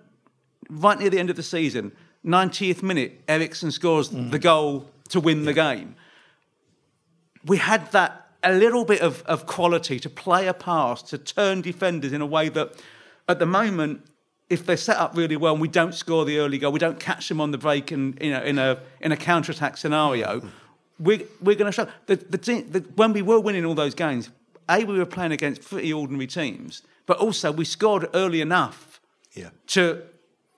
right 0.70 1.00
near 1.00 1.10
the 1.10 1.20
end 1.20 1.30
of 1.30 1.38
the 1.38 1.44
season, 1.44 1.94
90th 2.26 2.84
minute, 2.84 3.22
Eriksen 3.28 3.72
scores 3.72 4.10
mm. 4.10 4.32
the 4.32 4.40
goal 4.40 4.90
to 5.10 5.20
win 5.20 5.46
the 5.46 5.54
game. 5.54 5.96
we 7.46 7.58
had 7.58 7.92
that 7.92 8.30
a 8.44 8.52
little 8.54 8.86
bit 8.86 9.02
of, 9.02 9.24
of 9.24 9.46
quality 9.46 10.00
to 10.00 10.10
play 10.10 10.48
a 10.48 10.54
pass, 10.54 11.02
to 11.04 11.18
turn 11.18 11.62
defenders 11.62 12.12
in 12.12 12.22
a 12.22 12.26
way 12.26 12.50
that 12.50 12.74
at 13.30 13.40
the 13.40 13.46
moment, 13.46 14.04
if 14.52 14.66
they're 14.66 14.78
set 14.78 14.98
up 14.98 15.16
really 15.16 15.38
well 15.38 15.54
and 15.54 15.62
we 15.62 15.68
don't 15.68 15.94
score 15.96 16.26
the 16.26 16.38
early 16.40 16.58
goal, 16.58 16.72
we 16.72 16.80
don't 16.80 17.00
catch 17.00 17.28
them 17.30 17.40
on 17.42 17.52
the 17.52 17.58
break 17.58 17.92
and 17.92 18.18
you 18.22 18.32
know 18.32 18.44
in 18.44 18.58
a 18.60 18.80
in 19.00 19.12
a 19.12 19.18
counter 19.18 19.52
attack 19.52 19.78
scenario, 19.78 20.42
we 21.00 21.26
we're 21.42 21.56
going 21.56 21.72
to 21.72 21.72
show 21.72 21.88
the, 22.06 22.16
the, 22.18 22.38
the 22.74 22.80
when 22.96 23.14
we 23.14 23.22
were 23.22 23.40
winning 23.40 23.66
all 23.66 23.76
those 23.76 23.96
games. 23.96 24.30
A, 24.70 24.84
we 24.86 24.98
were 24.98 25.06
playing 25.06 25.32
against 25.32 25.64
pretty 25.70 25.92
ordinary 25.92 26.28
teams, 26.28 26.82
but 27.06 27.18
also 27.18 27.52
we 27.52 27.66
scored 27.66 28.08
early 28.14 28.42
enough 28.42 29.02
Yeah. 29.34 29.50
to 29.68 30.04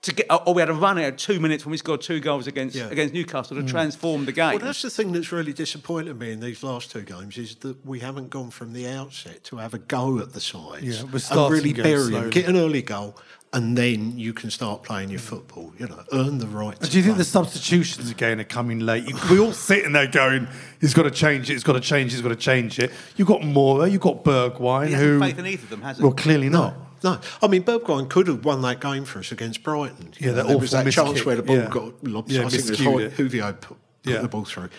to 0.04 0.14
get. 0.14 0.26
Or 0.46 0.54
we 0.54 0.60
had 0.60 0.68
a 0.70 0.74
run 0.74 0.98
out 0.98 1.04
of 1.04 1.16
two 1.16 1.40
minutes 1.40 1.64
when 1.64 1.72
we 1.72 1.76
scored 1.76 2.00
two 2.00 2.20
goals 2.20 2.46
against 2.46 2.76
Yeah. 2.76 2.88
against 2.90 3.12
Newcastle 3.14 3.56
to 3.56 3.62
mm. 3.62 3.68
transform 3.68 4.24
the 4.24 4.32
game. 4.32 4.50
Well, 4.56 4.58
that's 4.66 4.82
the 4.82 4.90
thing 4.90 5.12
that's 5.12 5.32
really 5.32 5.52
disappointed 5.52 6.18
me 6.18 6.32
in 6.32 6.40
these 6.40 6.62
last 6.62 6.90
two 6.90 7.02
games 7.02 7.36
is 7.38 7.56
that 7.56 7.84
we 7.84 8.00
haven't 8.00 8.30
gone 8.30 8.50
from 8.50 8.72
the 8.72 8.86
outset 8.88 9.44
to 9.44 9.56
have 9.56 9.74
a 9.74 9.78
go 9.78 10.18
at 10.18 10.32
the 10.32 10.40
sides 10.40 10.82
Yeah, 10.84 11.00
and 11.02 11.50
really 11.50 11.72
bury 11.72 12.10
them, 12.10 12.30
get 12.30 12.46
an 12.48 12.56
early 12.56 12.82
goal, 12.82 13.16
and 13.52 13.78
then 13.78 14.18
you 14.18 14.32
can 14.32 14.50
start 14.50 14.82
playing 14.82 15.10
your 15.10 15.20
football. 15.20 15.72
You 15.78 15.86
know, 15.86 16.02
earn 16.12 16.38
the 16.38 16.46
right. 16.48 16.78
To 16.80 16.90
Do 16.90 16.96
you 16.96 17.02
think 17.02 17.14
play. 17.14 17.18
the 17.18 17.30
substitutions 17.30 18.10
again 18.10 18.40
are 18.40 18.44
coming 18.44 18.80
late? 18.80 19.08
You- 19.08 19.16
We 19.30 19.38
all 19.38 19.52
sitting 19.52 19.92
there 19.92 20.06
going, 20.08 20.48
"He's 20.80 20.92
got 20.92 21.04
to 21.04 21.10
change 21.10 21.48
it. 21.48 21.54
He's 21.54 21.64
got 21.64 21.74
to 21.74 21.80
change. 21.80 22.12
it, 22.12 22.16
He's 22.16 22.22
got 22.22 22.30
to 22.30 22.36
change 22.36 22.78
it." 22.78 22.90
You've 23.16 23.28
got 23.28 23.40
Moura. 23.42 23.90
You've 23.90 24.00
got 24.00 24.24
Bergwijn. 24.24 24.88
He 24.88 24.92
hasn't 24.92 25.10
who 25.12 25.20
faith 25.20 25.38
in 25.38 25.46
either 25.46 25.62
of 25.62 25.70
them, 25.70 25.82
has 25.82 25.96
he? 25.98 26.02
Well, 26.02 26.12
clearly 26.12 26.48
not. 26.48 26.74
No, 26.76 26.86
I 27.04 27.46
mean 27.48 27.62
Bergwijn 27.64 28.08
could 28.08 28.26
have 28.28 28.44
won 28.44 28.62
that 28.62 28.80
game 28.80 29.04
for 29.04 29.18
us 29.18 29.30
against 29.32 29.62
Brighton. 29.62 30.12
Yeah, 30.18 30.32
that 30.32 30.46
there 30.46 30.58
was 30.58 30.70
that 30.72 30.90
chance 30.90 31.18
kick. 31.18 31.26
where 31.26 31.36
the 31.36 31.42
ball 31.42 31.56
Yeah. 31.56 31.68
got 31.68 32.04
lobbed. 32.04 32.30
Yeah, 32.30 32.46
I 32.46 32.48
think 32.48 32.64
it 32.64 32.70
was. 32.70 33.12
Hovio 33.12 33.52
put, 33.60 33.68
put 33.68 33.76
Yeah. 34.04 34.20
the 34.22 34.28
ball 34.28 34.44
through. 34.44 34.70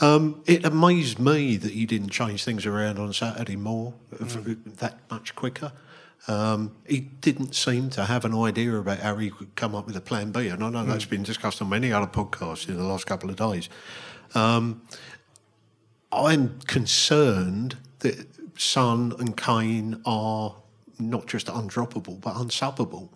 Um, 0.00 0.42
it 0.46 0.64
amazed 0.64 1.18
me 1.18 1.56
that 1.56 1.72
you 1.72 1.86
didn't 1.86 2.10
change 2.10 2.44
things 2.44 2.66
around 2.66 2.98
on 2.98 3.12
Saturday 3.14 3.56
more, 3.56 3.94
Mm. 4.14 4.76
that 4.78 4.98
much 5.10 5.34
quicker. 5.34 5.72
Um, 6.28 6.72
he 6.86 7.00
didn't 7.00 7.54
seem 7.54 7.88
to 7.90 8.04
have 8.04 8.24
an 8.24 8.34
idea 8.34 8.74
about 8.76 8.98
how 8.98 9.16
he 9.16 9.30
could 9.30 9.54
come 9.54 9.74
up 9.74 9.86
with 9.86 9.96
a 9.96 10.00
plan 10.00 10.32
B, 10.32 10.48
and 10.48 10.62
I 10.62 10.68
know 10.70 10.84
that's 10.84 11.04
been 11.04 11.22
discussed 11.22 11.62
on 11.62 11.68
many 11.68 11.92
other 11.92 12.06
podcasts 12.08 12.68
in 12.68 12.76
the 12.76 12.84
last 12.84 13.06
couple 13.06 13.30
of 13.30 13.36
days. 13.36 13.68
Um, 14.34 14.82
I'm 16.12 16.58
concerned 16.66 17.76
that 18.00 18.26
Son 18.58 19.12
and 19.18 19.36
Kane 19.36 20.00
are 20.04 20.56
not 20.98 21.26
just 21.26 21.46
undroppable 21.48 22.20
but 22.20 22.34
unsubbable. 22.34 23.08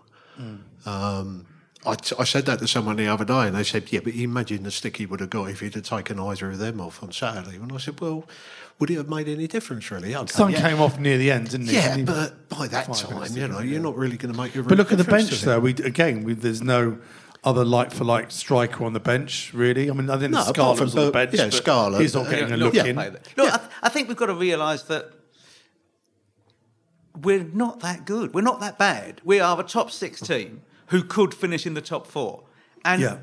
Um, 0.86 1.46
I, 1.86 1.96
I 2.18 2.24
said 2.24 2.44
that 2.46 2.58
to 2.58 2.68
someone 2.68 2.96
the 2.96 3.06
other 3.08 3.24
day, 3.24 3.46
and 3.46 3.56
they 3.56 3.62
said, 3.62 3.90
"Yeah, 3.90 4.00
but 4.04 4.14
imagine 4.14 4.64
the 4.64 4.70
stick 4.70 4.98
he 4.98 5.06
would 5.06 5.20
have 5.20 5.30
got 5.30 5.50
if 5.50 5.60
he'd 5.60 5.74
have 5.74 5.84
taken 5.84 6.18
either 6.18 6.50
of 6.50 6.58
them 6.58 6.80
off 6.80 7.02
on 7.02 7.10
Saturday." 7.12 7.56
And 7.56 7.72
I 7.72 7.78
said, 7.78 8.00
"Well, 8.00 8.26
would 8.78 8.90
it 8.90 8.96
have 8.96 9.08
made 9.08 9.28
any 9.28 9.46
difference, 9.46 9.90
really?" 9.90 10.14
Okay, 10.14 10.26
Son 10.30 10.50
yeah. 10.50 10.60
came 10.68 10.80
off 10.80 10.98
near 10.98 11.16
the 11.16 11.30
end, 11.30 11.50
didn't 11.50 11.68
it? 11.68 11.74
Yeah, 11.74 11.96
Didn't 11.96 12.06
but 12.06 12.48
by 12.50 12.66
that 12.68 12.92
time, 12.92 13.34
you 13.34 13.48
know, 13.48 13.58
yeah. 13.60 13.62
you're 13.72 13.80
not 13.82 13.96
really 13.96 14.18
going 14.18 14.32
to 14.32 14.38
make 14.38 14.54
a. 14.56 14.62
But 14.62 14.76
look 14.76 14.92
at 14.92 14.98
the 14.98 15.04
bench, 15.04 15.38
to 15.40 15.44
though. 15.44 15.60
We 15.60 15.70
again, 15.72 16.22
we, 16.22 16.34
there's 16.34 16.62
no 16.62 16.98
other 17.44 17.64
like 17.64 17.92
for 17.92 18.04
like 18.04 18.30
striker 18.30 18.84
on 18.84 18.92
the 18.92 19.00
bench, 19.00 19.52
really. 19.54 19.90
I 19.90 19.94
mean, 19.94 20.10
I 20.10 20.18
think 20.18 20.32
No, 20.32 20.40
apart 20.40 20.56
Scarlett 20.56 20.76
from 20.78 20.84
was 20.84 20.96
on 20.96 21.06
the 21.06 21.12
bench. 21.12 21.34
yeah, 21.34 21.48
Scarlett, 21.48 22.00
He's 22.02 22.14
not 22.14 22.26
uh, 22.26 22.30
getting 22.30 22.52
a 22.52 22.56
look 22.58 22.74
yeah. 22.74 22.84
in. 22.84 22.96
Look, 22.96 23.14
I, 23.38 23.56
th- 23.56 23.70
I 23.82 23.88
think 23.88 24.08
we've 24.08 24.16
got 24.18 24.26
to 24.26 24.34
realise 24.34 24.82
that 24.84 25.10
we're 27.22 27.44
not 27.44 27.80
that 27.80 28.04
good. 28.04 28.34
We're 28.34 28.40
not 28.42 28.60
that 28.60 28.78
bad. 28.78 29.20
We 29.24 29.40
are 29.40 29.58
a 29.60 29.64
top 29.64 29.90
six 29.90 30.20
team 30.20 30.62
who 30.86 31.02
could 31.02 31.34
finish 31.34 31.66
in 31.66 31.74
the 31.74 31.80
top 31.80 32.06
four. 32.06 32.42
And 32.84 33.02
Yeah. 33.02 33.18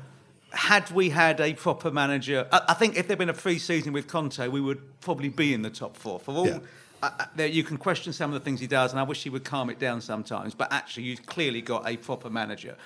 had 0.52 0.90
we 0.90 1.10
had 1.10 1.40
a 1.40 1.54
proper 1.54 1.90
manager, 1.90 2.46
I, 2.52 2.60
I 2.68 2.74
think 2.74 2.96
if 2.96 3.06
there'd 3.06 3.18
been 3.18 3.28
a 3.28 3.34
free 3.34 3.58
season 3.58 3.92
with 3.92 4.08
Conte, 4.08 4.48
we 4.48 4.60
would 4.60 5.00
probably 5.00 5.28
be 5.28 5.52
in 5.54 5.62
the 5.62 5.70
top 5.70 5.96
four. 5.96 6.18
For 6.18 6.34
all, 6.34 6.46
Yeah. 6.46 6.58
uh, 7.02 7.10
there, 7.36 7.46
you 7.46 7.62
can 7.64 7.76
question 7.76 8.12
some 8.12 8.30
of 8.32 8.34
the 8.34 8.44
things 8.44 8.60
he 8.60 8.66
does, 8.66 8.92
and 8.92 9.00
I 9.00 9.02
wish 9.02 9.22
he 9.22 9.30
would 9.30 9.44
calm 9.44 9.68
it 9.70 9.78
down 9.78 10.00
sometimes. 10.00 10.54
But 10.54 10.72
actually, 10.72 11.04
you've 11.04 11.26
clearly 11.26 11.60
got 11.62 11.86
a 11.88 11.96
proper 11.96 12.30
manager, 12.30 12.76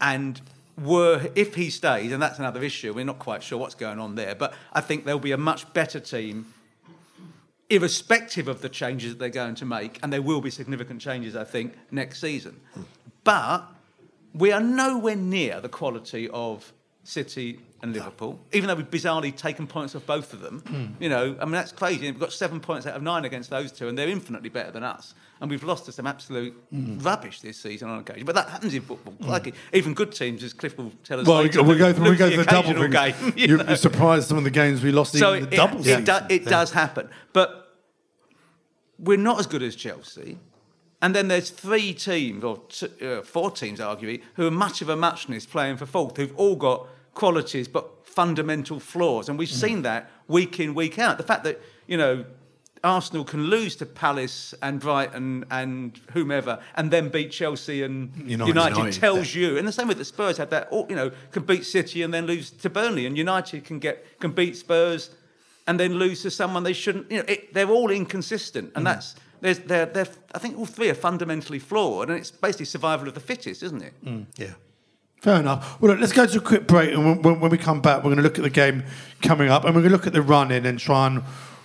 and 0.00 0.40
were 0.78 1.30
if 1.34 1.54
he 1.54 1.70
stays, 1.70 2.12
and 2.12 2.20
that's 2.22 2.38
another 2.38 2.62
issue. 2.62 2.92
We're 2.92 3.06
not 3.06 3.18
quite 3.18 3.42
sure 3.42 3.58
what's 3.58 3.74
going 3.74 3.98
on 3.98 4.14
there, 4.14 4.34
but 4.34 4.52
I 4.74 4.82
think 4.82 5.04
there'll 5.06 5.18
be 5.18 5.32
a 5.32 5.38
much 5.38 5.72
better 5.72 6.00
team 6.00 6.52
irrespective 7.68 8.48
of 8.48 8.62
the 8.62 8.68
changes 8.68 9.12
that 9.12 9.18
they're 9.18 9.28
going 9.28 9.54
to 9.56 9.64
make, 9.64 9.98
and 10.02 10.12
there 10.12 10.22
will 10.22 10.40
be 10.40 10.50
significant 10.50 11.00
changes, 11.00 11.34
I 11.34 11.44
think, 11.44 11.74
next 11.90 12.20
season. 12.20 12.60
But 13.24 13.64
we 14.34 14.52
are 14.52 14.60
nowhere 14.60 15.16
near 15.16 15.60
the 15.60 15.68
quality 15.68 16.28
of 16.28 16.72
City 17.06 17.60
and 17.82 17.92
Liverpool, 17.92 18.40
even 18.52 18.66
though 18.66 18.74
we've 18.74 18.90
bizarrely 18.90 19.34
taken 19.34 19.68
points 19.68 19.94
off 19.94 20.04
both 20.06 20.32
of 20.32 20.40
them. 20.40 20.58
Hmm. 20.66 20.86
You 20.98 21.08
know, 21.08 21.36
I 21.40 21.44
mean, 21.44 21.52
that's 21.52 21.70
crazy. 21.70 22.10
We've 22.10 22.18
got 22.18 22.32
seven 22.32 22.58
points 22.58 22.84
out 22.84 22.96
of 22.96 23.02
nine 23.02 23.24
against 23.24 23.48
those 23.48 23.70
two, 23.70 23.86
and 23.86 23.96
they're 23.96 24.08
infinitely 24.08 24.48
better 24.48 24.72
than 24.72 24.82
us. 24.82 25.14
And 25.40 25.48
we've 25.48 25.62
lost 25.62 25.84
to 25.84 25.92
some 25.92 26.06
absolute 26.06 26.52
hmm. 26.70 26.98
rubbish 26.98 27.40
this 27.40 27.58
season 27.58 27.88
on 27.88 28.00
occasion. 28.00 28.24
But 28.24 28.34
that 28.34 28.48
happens 28.48 28.74
in 28.74 28.82
football. 28.82 29.14
Hmm. 29.14 29.28
Like 29.28 29.54
even 29.72 29.94
good 29.94 30.10
teams, 30.12 30.42
as 30.42 30.52
Cliff 30.52 30.76
will 30.76 30.92
tell 31.04 31.20
us 31.20 31.28
Well, 31.28 31.42
later, 31.42 31.62
we 31.62 31.76
go 31.76 31.92
through, 31.92 32.10
we 32.10 32.16
go 32.16 32.28
through 32.28 32.44
the 32.44 32.50
double 32.50 32.70
occasional 32.70 33.12
thing. 33.12 33.14
game. 33.20 33.32
you 33.36 33.46
You're, 33.46 33.58
know. 33.58 33.64
you're 33.68 33.76
surprised 33.76 34.26
some 34.28 34.38
of 34.38 34.44
the 34.44 34.50
games 34.50 34.82
we 34.82 34.90
lost 34.90 35.12
So 35.16 35.34
even 35.34 35.46
it, 35.46 35.50
the 35.50 35.56
double. 35.56 35.80
it, 35.80 35.84
season. 35.84 36.04
do- 36.04 36.26
it 36.28 36.44
does 36.44 36.72
happen. 36.72 37.08
But 37.32 37.72
we're 38.98 39.16
not 39.18 39.38
as 39.38 39.46
good 39.46 39.62
as 39.62 39.76
Chelsea. 39.76 40.38
And 41.02 41.14
then 41.14 41.28
there's 41.28 41.50
three 41.50 41.92
teams, 41.92 42.42
or 42.42 42.62
t- 42.68 42.88
uh, 43.00 43.22
four 43.22 43.50
teams, 43.50 43.78
arguably, 43.78 44.22
who 44.34 44.46
are 44.46 44.50
much 44.50 44.82
of 44.82 44.88
a 44.88 44.96
muchness 44.96 45.46
playing 45.46 45.76
for 45.76 45.86
fourth, 45.86 46.16
who've 46.16 46.34
all 46.36 46.56
got 46.56 46.88
qualities 47.16 47.66
but 47.66 48.06
fundamental 48.06 48.78
flaws. 48.78 49.28
And 49.28 49.36
we've 49.36 49.48
mm. 49.48 49.60
seen 49.60 49.82
that 49.82 50.08
week 50.28 50.60
in, 50.60 50.74
week 50.74 50.98
out. 51.00 51.18
The 51.18 51.24
fact 51.24 51.42
that, 51.44 51.60
you 51.88 51.96
know, 51.96 52.24
Arsenal 52.84 53.24
can 53.24 53.44
lose 53.44 53.74
to 53.76 53.86
Palace 53.86 54.54
and 54.62 54.78
Brighton 54.78 55.44
and 55.50 55.98
whomever, 56.12 56.60
and 56.76 56.90
then 56.90 57.08
beat 57.08 57.32
Chelsea 57.32 57.82
and 57.82 58.14
United. 58.16 58.48
United, 58.48 58.76
United, 58.76 59.00
tells 59.00 59.34
you. 59.34 59.56
In 59.56 59.64
the 59.64 59.72
same 59.72 59.88
way 59.88 59.94
that 59.94 60.04
Spurs 60.04 60.36
had 60.36 60.50
that, 60.50 60.68
or, 60.70 60.86
you 60.88 60.94
know, 60.94 61.10
can 61.32 61.42
beat 61.42 61.64
City 61.64 62.02
and 62.02 62.14
then 62.14 62.26
lose 62.26 62.50
to 62.50 62.70
Burnley, 62.70 63.06
and 63.06 63.18
United 63.18 63.64
can 63.64 63.80
get 63.80 64.20
can 64.20 64.30
beat 64.32 64.56
Spurs 64.56 65.10
and 65.66 65.80
then 65.80 65.94
lose 65.94 66.22
to 66.22 66.30
someone 66.30 66.62
they 66.62 66.72
shouldn't. 66.72 67.10
You 67.10 67.18
know, 67.18 67.24
it, 67.26 67.52
they're 67.52 67.70
all 67.70 67.90
inconsistent, 67.90 68.72
and 68.76 68.82
mm. 68.82 68.90
that's 68.90 69.16
there's 69.40 69.58
they're, 69.60 69.86
they're 69.86 70.08
I 70.34 70.38
think 70.38 70.56
all 70.58 70.66
three 70.66 70.90
are 70.90 70.94
fundamentally 70.94 71.58
flawed, 71.58 72.08
and 72.08 72.18
it's 72.18 72.30
basically 72.30 72.66
survival 72.66 73.08
of 73.08 73.14
the 73.14 73.20
fittest, 73.20 73.62
isn't 73.62 73.82
it? 73.82 73.94
Mm, 74.04 74.26
yeah. 74.36 74.52
Fair 75.20 75.40
enough. 75.40 75.80
Well, 75.80 75.92
look, 75.92 76.00
let's 76.00 76.12
go 76.12 76.26
to 76.26 76.38
a 76.38 76.40
quick 76.40 76.66
break, 76.66 76.92
and 76.92 77.22
when- 77.22 77.40
when, 77.40 77.50
we 77.50 77.58
come 77.58 77.80
back, 77.80 77.98
we're 77.98 78.14
going 78.14 78.16
to 78.18 78.22
look 78.22 78.38
at 78.38 78.44
the 78.44 78.50
game 78.50 78.84
coming 79.22 79.48
up, 79.48 79.64
and 79.64 79.74
we're 79.74 79.80
going 79.80 79.90
to 79.90 79.96
look 79.96 80.06
at 80.06 80.12
the 80.12 80.22
run 80.22 80.50
in 80.50 80.66
and 80.66 80.78
try 80.78 81.06
and 81.06 81.22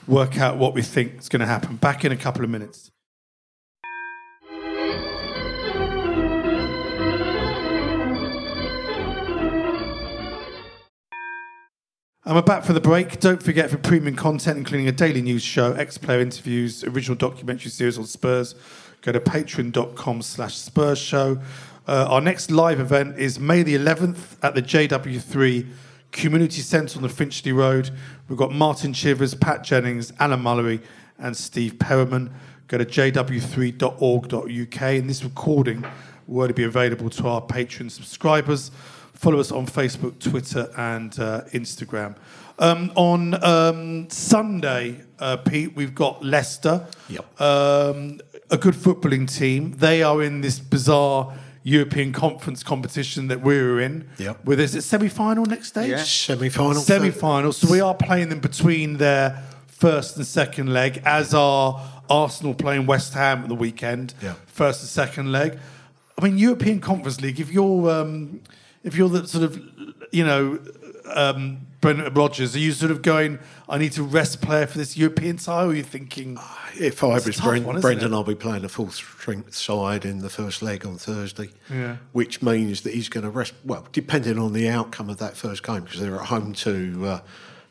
work 0.07 0.39
out 0.39 0.57
what 0.57 0.73
we 0.73 0.81
think 0.81 1.19
is 1.19 1.29
going 1.29 1.41
to 1.41 1.45
happen. 1.45 1.75
Back 1.75 2.03
in 2.05 2.11
a 2.11 2.17
couple 2.17 2.43
of 2.43 2.49
minutes. 2.49 2.91
And 12.23 12.35
we're 12.35 12.43
back 12.43 12.63
for 12.63 12.73
the 12.73 12.79
break. 12.79 13.19
Don't 13.19 13.41
forget 13.41 13.71
for 13.71 13.77
premium 13.77 14.15
content, 14.15 14.57
including 14.57 14.87
a 14.87 14.91
daily 14.91 15.23
news 15.23 15.41
show, 15.41 15.73
ex-player 15.73 16.19
interviews, 16.21 16.83
original 16.83 17.17
documentary 17.17 17.71
series 17.71 17.97
on 17.97 18.05
Spurs, 18.05 18.53
go 19.01 19.11
to 19.11 19.19
patreon.com 19.19 20.21
slash 20.21 20.55
Spurs 20.55 20.99
show. 20.99 21.39
Uh, 21.87 22.05
our 22.09 22.21
next 22.21 22.51
live 22.51 22.79
event 22.79 23.17
is 23.17 23.39
May 23.39 23.63
the 23.63 23.75
11th 23.75 24.37
at 24.43 24.53
the 24.55 24.61
JW3 24.61 25.67
Community 26.11 26.61
Centre 26.61 26.97
on 26.97 27.03
the 27.03 27.09
Finchley 27.09 27.51
Road. 27.53 27.89
We've 28.27 28.37
got 28.37 28.51
Martin 28.53 28.93
Chivers, 28.93 29.33
Pat 29.33 29.63
Jennings, 29.63 30.13
Alan 30.19 30.41
Mullery 30.41 30.81
and 31.17 31.35
Steve 31.35 31.79
Perryman. 31.79 32.31
Go 32.67 32.77
to 32.77 32.85
jw3.org.uk 32.85 34.81
and 34.81 35.09
this 35.09 35.23
recording 35.23 35.83
will 36.27 36.41
only 36.43 36.53
be 36.53 36.63
available 36.63 37.09
to 37.09 37.27
our 37.27 37.41
Patreon 37.41 37.89
subscribers. 37.91 38.71
Follow 39.13 39.39
us 39.39 39.51
on 39.51 39.65
Facebook, 39.67 40.19
Twitter, 40.19 40.71
and 40.77 41.17
uh, 41.19 41.41
Instagram. 41.51 42.15
Um, 42.59 42.91
on 42.95 43.43
um, 43.43 44.09
Sunday, 44.09 45.01
uh, 45.19 45.37
Pete, 45.37 45.75
we've 45.75 45.95
got 45.95 46.23
Leicester, 46.23 46.85
Yep. 47.09 47.41
um, 47.41 48.19
a 48.49 48.57
good 48.57 48.73
footballing 48.75 49.31
team. 49.31 49.71
They 49.77 50.03
are 50.03 50.21
in 50.23 50.41
this 50.41 50.59
bizarre 50.59 51.33
European 51.63 52.11
Conference 52.11 52.63
competition 52.63 53.27
that 53.27 53.41
we 53.41 53.61
were 53.61 53.79
in. 53.79 54.07
Yep. 54.17 54.45
With 54.45 54.59
is 54.59 54.75
it 54.75 54.81
semi-final 54.81 55.45
next 55.45 55.69
stage? 55.69 55.89
Yeah. 55.89 56.03
Semi-final. 56.03 56.81
Semi-final. 56.81 57.53
So 57.53 57.71
we 57.71 57.81
are 57.81 57.93
playing 57.93 58.29
them 58.29 58.39
between 58.39 58.97
their 58.97 59.43
first 59.67 60.17
and 60.17 60.25
second 60.25 60.73
leg, 60.73 61.01
as 61.05 61.33
are 61.33 61.81
Arsenal 62.09 62.53
playing 62.53 62.87
West 62.87 63.13
Ham 63.13 63.43
at 63.43 63.49
the 63.49 63.55
weekend. 63.55 64.13
Yeah. 64.21 64.35
First 64.47 64.81
and 64.81 64.89
second 64.89 65.31
leg. 65.31 65.57
I 66.17 66.23
mean, 66.23 66.37
European 66.37 66.79
Conference 66.79 67.21
League. 67.21 67.39
If 67.39 67.51
you're, 67.51 67.89
um, 67.89 68.41
if 68.83 68.95
you're 68.95 69.09
the 69.09 69.27
sort 69.27 69.43
of, 69.43 69.59
you 70.11 70.25
know, 70.25 70.59
um, 71.15 71.67
Brendan 71.81 72.13
Rodgers, 72.13 72.55
are 72.55 72.59
you 72.59 72.71
sort 72.71 72.91
of 72.91 73.01
going? 73.01 73.39
I 73.67 73.77
need 73.77 73.91
to 73.93 74.03
rest 74.03 74.41
player 74.41 74.67
for 74.67 74.77
this 74.77 74.95
European 74.95 75.37
tie. 75.37 75.63
Or 75.63 75.67
are 75.69 75.73
you 75.73 75.83
thinking? 75.83 76.37
If 76.79 77.03
I 77.03 77.07
was 77.07 77.25
Bren- 77.25 77.63
one, 77.63 77.81
Brendan, 77.81 78.13
it? 78.13 78.15
I'll 78.15 78.23
be 78.23 78.35
playing 78.35 78.63
a 78.65 78.69
full 78.69 78.89
strength 78.89 79.55
side 79.55 80.05
in 80.05 80.19
the 80.19 80.29
first 80.29 80.61
leg 80.61 80.85
on 80.85 80.97
Thursday. 80.97 81.49
Yeah. 81.69 81.97
Which 82.11 82.41
means 82.41 82.81
that 82.81 82.93
he's 82.93 83.09
going 83.09 83.23
to 83.23 83.29
rest, 83.29 83.53
well, 83.65 83.87
depending 83.91 84.37
on 84.37 84.53
the 84.53 84.69
outcome 84.69 85.09
of 85.09 85.17
that 85.17 85.35
first 85.35 85.63
game, 85.63 85.81
because 85.83 85.99
they're 85.99 86.15
at 86.15 86.27
home 86.27 86.53
to 86.53 87.05
uh, 87.05 87.19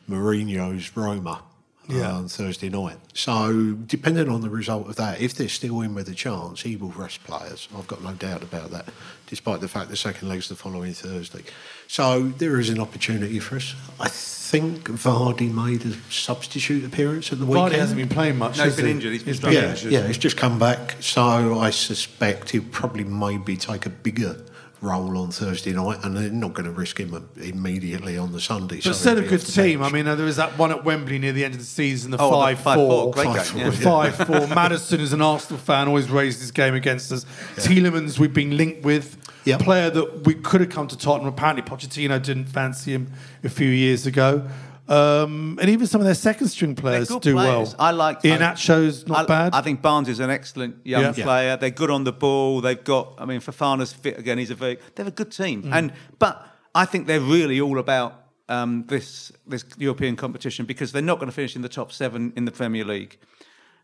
Mourinho's 0.09 0.95
Roma. 0.95 1.43
Yeah. 1.87 2.11
on 2.11 2.27
Thursday 2.29 2.69
night. 2.69 2.97
So, 3.13 3.73
depending 3.73 4.29
on 4.29 4.41
the 4.41 4.49
result 4.49 4.87
of 4.87 4.95
that, 4.95 5.19
if 5.19 5.33
they're 5.33 5.49
still 5.49 5.81
in 5.81 5.93
with 5.93 6.07
a 6.07 6.13
chance, 6.13 6.61
he 6.61 6.75
will 6.77 6.91
rest 6.91 7.23
players. 7.25 7.67
I've 7.75 7.87
got 7.87 8.01
no 8.03 8.13
doubt 8.13 8.43
about 8.43 8.71
that, 8.71 8.85
despite 9.27 9.59
the 9.59 9.67
fact 9.67 9.89
the 9.89 9.97
second 9.97 10.29
leg's 10.29 10.47
the 10.47 10.55
following 10.55 10.93
Thursday. 10.93 11.41
So, 11.87 12.29
there 12.29 12.59
is 12.59 12.69
an 12.69 12.79
opportunity 12.79 13.39
for 13.39 13.57
us. 13.57 13.75
I 13.99 14.07
think 14.07 14.87
Vardy 14.89 15.51
made 15.53 15.85
a 15.85 15.93
substitute 16.09 16.85
appearance 16.85 17.31
at 17.33 17.39
the 17.39 17.45
weekend. 17.45 17.71
Vardy 17.73 17.77
hasn't 17.79 17.97
been 17.99 18.09
playing 18.09 18.37
much. 18.37 18.57
No, 18.57 18.63
he's 18.65 18.73
has 18.73 18.77
been 18.77 18.85
he? 18.85 18.91
injured. 18.91 19.11
He's 19.13 19.23
been 19.23 19.27
He's 19.33 19.37
struggling. 19.37 19.63
Yeah, 19.63 19.69
injured. 19.71 19.91
yeah, 19.91 20.07
he's 20.07 20.17
just 20.17 20.37
come 20.37 20.59
back. 20.59 20.95
So 21.01 21.59
I 21.59 21.71
suspect 21.71 22.51
he'll 22.51 22.63
probably 22.71 23.03
maybe 23.03 23.57
take 23.57 23.85
a 23.85 23.89
bigger 23.89 24.37
role 24.81 25.17
on 25.19 25.29
Thursday 25.31 25.73
night, 25.73 25.99
and 26.03 26.17
they're 26.17 26.29
not 26.31 26.53
going 26.53 26.65
to 26.65 26.71
risk 26.71 26.99
him 26.99 27.29
immediately 27.39 28.17
on 28.17 28.31
the 28.31 28.41
Sunday. 28.41 28.77
But 28.77 28.83
so 28.83 28.91
still 28.93 29.19
a 29.19 29.21
good 29.21 29.39
off 29.39 29.45
the 29.45 29.51
team. 29.51 29.83
I 29.83 29.89
mean, 29.91 30.05
there 30.05 30.17
was 30.17 30.37
that 30.37 30.57
one 30.57 30.71
at 30.71 30.83
Wembley 30.83 31.19
near 31.19 31.31
the 31.31 31.45
end 31.45 31.53
of 31.53 31.59
the 31.59 31.65
season, 31.65 32.11
the 32.11 32.17
Oh, 32.19 32.29
the 32.31 32.55
5 32.55 32.59
5-4, 32.59 32.75
4. 32.75 33.11
great 33.11 33.25
Five-four, 33.25 33.59
game. 33.61 33.69
The 33.71 33.77
Yeah. 33.77 34.11
5 34.11 34.27
4. 34.27 34.47
Maddison, 34.47 34.99
as 35.01 35.13
an 35.13 35.21
Arsenal 35.21 35.59
fan, 35.59 35.87
always 35.87 36.09
raised 36.09 36.39
his 36.41 36.51
game 36.51 36.73
against 36.73 37.11
us. 37.11 37.25
Tielemans, 37.57 38.17
we've 38.19 38.33
been 38.33 38.57
linked 38.57 38.83
with. 38.83 39.17
Yep. 39.45 39.59
Player 39.61 39.89
that 39.89 40.25
we 40.27 40.35
could 40.35 40.61
have 40.61 40.69
come 40.69 40.87
to 40.87 40.97
Tottenham. 40.97 41.27
Apparently, 41.27 41.63
Pochettino 41.63 42.21
didn't 42.21 42.45
fancy 42.45 42.93
him 42.93 43.11
a 43.43 43.49
few 43.49 43.67
years 43.69 44.05
ago. 44.05 44.47
Um, 44.91 45.57
and 45.61 45.69
even 45.69 45.87
some 45.87 46.01
of 46.01 46.05
their 46.05 46.13
second 46.15 46.47
string 46.49 46.75
players 46.75 47.07
do 47.07 47.19
players. 47.33 47.35
well. 47.35 47.75
I 47.79 47.91
like- 47.91 48.21
Iheanacho's 48.23 49.07
not 49.07 49.19
I, 49.21 49.25
bad. 49.25 49.53
I 49.55 49.61
think 49.61 49.81
Barnes 49.81 50.09
is 50.09 50.19
an 50.19 50.29
excellent 50.29 50.75
young 50.85 51.01
Yeah. 51.15 51.23
Player. 51.23 51.55
They're 51.57 51.69
good 51.69 51.89
on 51.89 52.03
the 52.03 52.11
ball. 52.11 52.59
They've 52.61 52.83
got. 52.83 53.13
I 53.17 53.25
mean, 53.25 53.39
Fofana's 53.39 53.93
fit 53.93 54.17
again. 54.19 54.37
He's 54.37 54.51
a 54.51 54.55
very. 54.55 54.77
They're 54.95 55.07
a 55.07 55.11
good 55.11 55.31
team. 55.31 55.63
Mm. 55.63 55.73
And 55.73 55.93
but 56.19 56.45
I 56.75 56.85
think 56.85 57.07
they're 57.07 57.21
really 57.21 57.61
all 57.61 57.79
about 57.79 58.15
um, 58.49 58.83
this 58.87 59.31
this 59.47 59.63
European 59.77 60.15
competition 60.17 60.65
because 60.65 60.91
they're 60.91 61.01
not 61.01 61.19
going 61.19 61.29
to 61.29 61.35
finish 61.35 61.55
in 61.55 61.61
the 61.61 61.69
top 61.69 61.91
seven 61.93 62.33
in 62.35 62.43
the 62.45 62.51
Premier 62.51 62.83
League. 62.83 63.17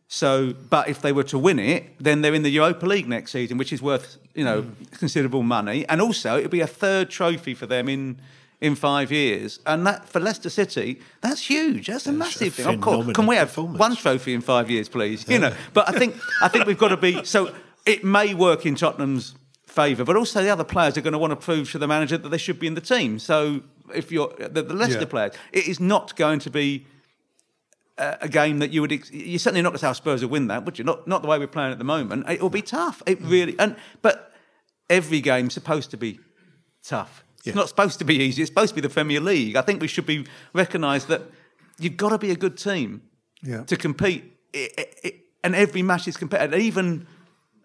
So, 0.09 0.53
but 0.69 0.87
if 0.87 1.01
they 1.01 1.11
were 1.11 1.25
to 1.25 1.37
win 1.37 1.59
it, 1.59 1.83
then 1.99 2.21
they're 2.21 2.33
in 2.33 2.43
the 2.43 2.49
Europa 2.49 2.85
League 2.85 3.07
next 3.09 3.31
season, 3.31 3.57
which 3.57 3.71
is 3.73 3.81
worth 3.81 4.17
you 4.35 4.43
know 4.45 4.61
Mm. 4.63 4.99
considerable 4.99 5.43
money, 5.43 5.85
and 5.87 6.01
also 6.01 6.37
it'll 6.37 6.49
be 6.49 6.61
a 6.61 6.67
third 6.67 7.09
trophy 7.09 7.53
for 7.53 7.65
them 7.65 7.87
in 7.89 8.17
in 8.59 8.75
five 8.75 9.11
years. 9.11 9.59
And 9.65 9.85
that 9.85 10.07
for 10.09 10.19
Leicester 10.19 10.49
City, 10.49 10.99
that's 11.21 11.47
huge. 11.49 11.87
That's 11.87 12.07
a 12.07 12.11
massive 12.11 12.53
thing. 12.55 12.75
Of 12.75 12.81
course, 12.81 13.11
can 13.13 13.27
we 13.27 13.35
have 13.35 13.55
one 13.57 13.95
trophy 13.95 14.33
in 14.33 14.41
five 14.41 14.69
years, 14.69 14.89
please? 14.89 15.27
You 15.29 15.39
know, 15.39 15.53
but 15.73 15.87
I 15.89 15.97
think 15.97 16.15
I 16.41 16.47
think 16.47 16.65
we've 16.65 16.77
got 16.77 16.89
to 16.89 16.97
be 16.97 17.23
so. 17.23 17.53
It 17.85 18.03
may 18.03 18.33
work 18.33 18.65
in 18.65 18.75
Tottenham's 18.75 19.35
favour, 19.65 20.03
but 20.03 20.15
also 20.15 20.41
the 20.41 20.49
other 20.49 20.63
players 20.63 20.97
are 20.97 21.01
going 21.01 21.13
to 21.13 21.19
want 21.19 21.31
to 21.31 21.35
prove 21.37 21.71
to 21.71 21.77
the 21.77 21.87
manager 21.87 22.17
that 22.17 22.29
they 22.29 22.37
should 22.37 22.59
be 22.59 22.67
in 22.67 22.73
the 22.73 22.81
team. 22.81 23.19
So 23.19 23.61
if 23.93 24.11
you're 24.11 24.33
the, 24.39 24.63
the 24.63 24.73
Leicester 24.73 24.99
Yeah. 25.01 25.05
players, 25.05 25.33
it 25.53 25.67
is 25.67 25.79
not 25.79 26.15
going 26.17 26.39
to 26.39 26.49
be 26.49 26.85
a, 27.97 28.17
a 28.21 28.27
game 28.27 28.59
that 28.59 28.71
you 28.71 28.81
would. 28.81 28.91
Ex- 28.91 29.11
you're 29.11 29.39
certainly 29.39 29.61
not 29.61 29.69
going 29.69 29.77
to 29.79 29.85
say 29.85 29.89
"Oh, 29.89 29.93
Spurs 29.93 30.21
will 30.23 30.29
win 30.31 30.47
that, 30.47 30.65
would 30.65 30.79
you? 30.79 30.83
Not 30.83 31.07
not 31.07 31.21
the 31.21 31.27
way 31.27 31.37
we're 31.37 31.47
playing 31.47 31.71
at 31.71 31.77
the 31.77 31.83
moment. 31.85 32.27
It 32.29 32.41
will 32.41 32.49
be 32.49 32.61
tough. 32.63 33.01
It 33.05 33.21
really 33.21 33.55
and 33.59 33.75
but 34.01 34.33
every 34.89 35.21
game's 35.21 35.53
supposed 35.53 35.91
to 35.91 35.97
be 35.97 36.19
tough. 36.83 37.23
Yeah. 37.44 37.51
It's 37.51 37.56
not 37.56 37.70
supposed 37.70 38.00
to 38.00 38.06
be 38.06 38.15
easy. 38.15 38.41
It's 38.41 38.50
supposed 38.50 38.70
to 38.70 38.75
be 38.75 38.82
the 38.82 38.94
Premier 38.94 39.20
League. 39.22 39.56
I 39.56 39.62
think 39.62 39.82
we 39.82 39.88
should 39.88 40.06
be 40.06 40.25
recognised 40.53 41.08
that 41.08 41.22
you've 41.79 41.98
got 41.98 42.10
to 42.10 42.17
be 42.17 42.32
a 42.32 42.36
good 42.36 42.58
team 42.58 43.01
Yeah. 43.41 43.63
to 43.63 43.77
compete. 43.77 44.34
It, 44.53 44.74
it, 44.77 45.00
it, 45.03 45.15
and 45.44 45.56
every 45.56 45.82
match 45.82 46.08
is 46.08 46.17
competitive. 46.17 46.60
Even 46.60 47.08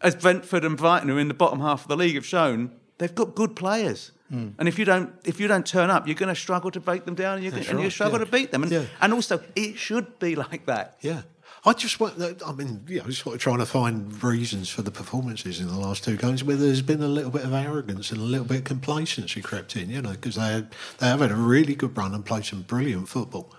as 0.00 0.14
Brentford 0.14 0.64
and 0.64 0.76
Brighton 0.76 1.11
are 1.11 1.19
in 1.19 1.29
the 1.29 1.35
bottom 1.35 1.61
half 1.61 1.83
of 1.83 1.88
the 1.88 1.97
league 1.97 2.14
have 2.14 2.26
shown, 2.26 2.71
they've 2.99 3.14
got 3.14 3.35
good 3.35 3.57
players. 3.57 4.12
Hmm. 4.29 4.50
And 4.59 4.69
if 4.69 4.79
you 4.79 4.85
don't, 4.85 5.12
if 5.25 5.41
you 5.41 5.49
don't 5.49 5.67
turn 5.67 5.91
up, 5.91 6.07
you're 6.07 6.14
going 6.14 6.29
to 6.35 6.41
struggle 6.41 6.71
to 6.71 6.81
break 6.81 7.05
them 7.05 7.14
down, 7.14 7.35
and, 7.38 7.45
you're, 7.45 7.55
and 7.71 7.81
you 7.81 7.91
struggle 7.91 8.19
yeah. 8.19 8.25
to 8.25 8.31
beat 8.31 8.50
them. 8.50 8.62
And, 8.62 8.73
Yeah. 8.73 8.85
and 9.00 9.12
also, 9.12 9.43
it 9.57 9.76
should 9.76 10.19
be 10.19 10.35
like 10.47 10.67
that. 10.67 10.97
Yeah. 11.00 11.23
I 11.64 11.73
just 11.75 12.00
want, 12.00 12.21
I 12.21 12.52
mean, 12.52 12.85
you 12.88 13.02
know, 13.02 13.11
sort 13.11 13.37
of 13.37 13.40
trying 13.40 13.59
to 13.59 13.66
find 13.66 14.23
reasons 14.23 14.69
for 14.69 14.83
the 14.83 14.90
performances 14.90 15.61
in 15.61 15.69
the 15.69 15.78
last 15.78 16.02
two 16.02 16.16
games 16.16 16.42
where 16.42 16.57
there's 16.57 16.83
been 16.83 17.02
a 17.02 17.08
little 17.08 17.30
bit 17.30 17.45
of 17.45 17.52
arrogance 17.52 18.10
and 18.10 18.21
a 18.21 18.25
little 18.25 18.47
bit 18.47 18.58
of 18.58 18.65
complacency 18.65 19.41
crept 19.41 19.76
in, 19.76 19.89
you 19.89 20.02
know, 20.02 20.10
because 20.10 20.34
they, 20.34 20.65
they 20.99 21.06
have 21.06 21.21
had 21.21 21.30
a 21.30 21.36
really 21.36 21.76
good 21.76 21.97
run 21.97 22.15
and 22.15 22.25
played 22.25 22.45
some 22.45 22.63
brilliant 22.63 23.08
football. 23.08 23.54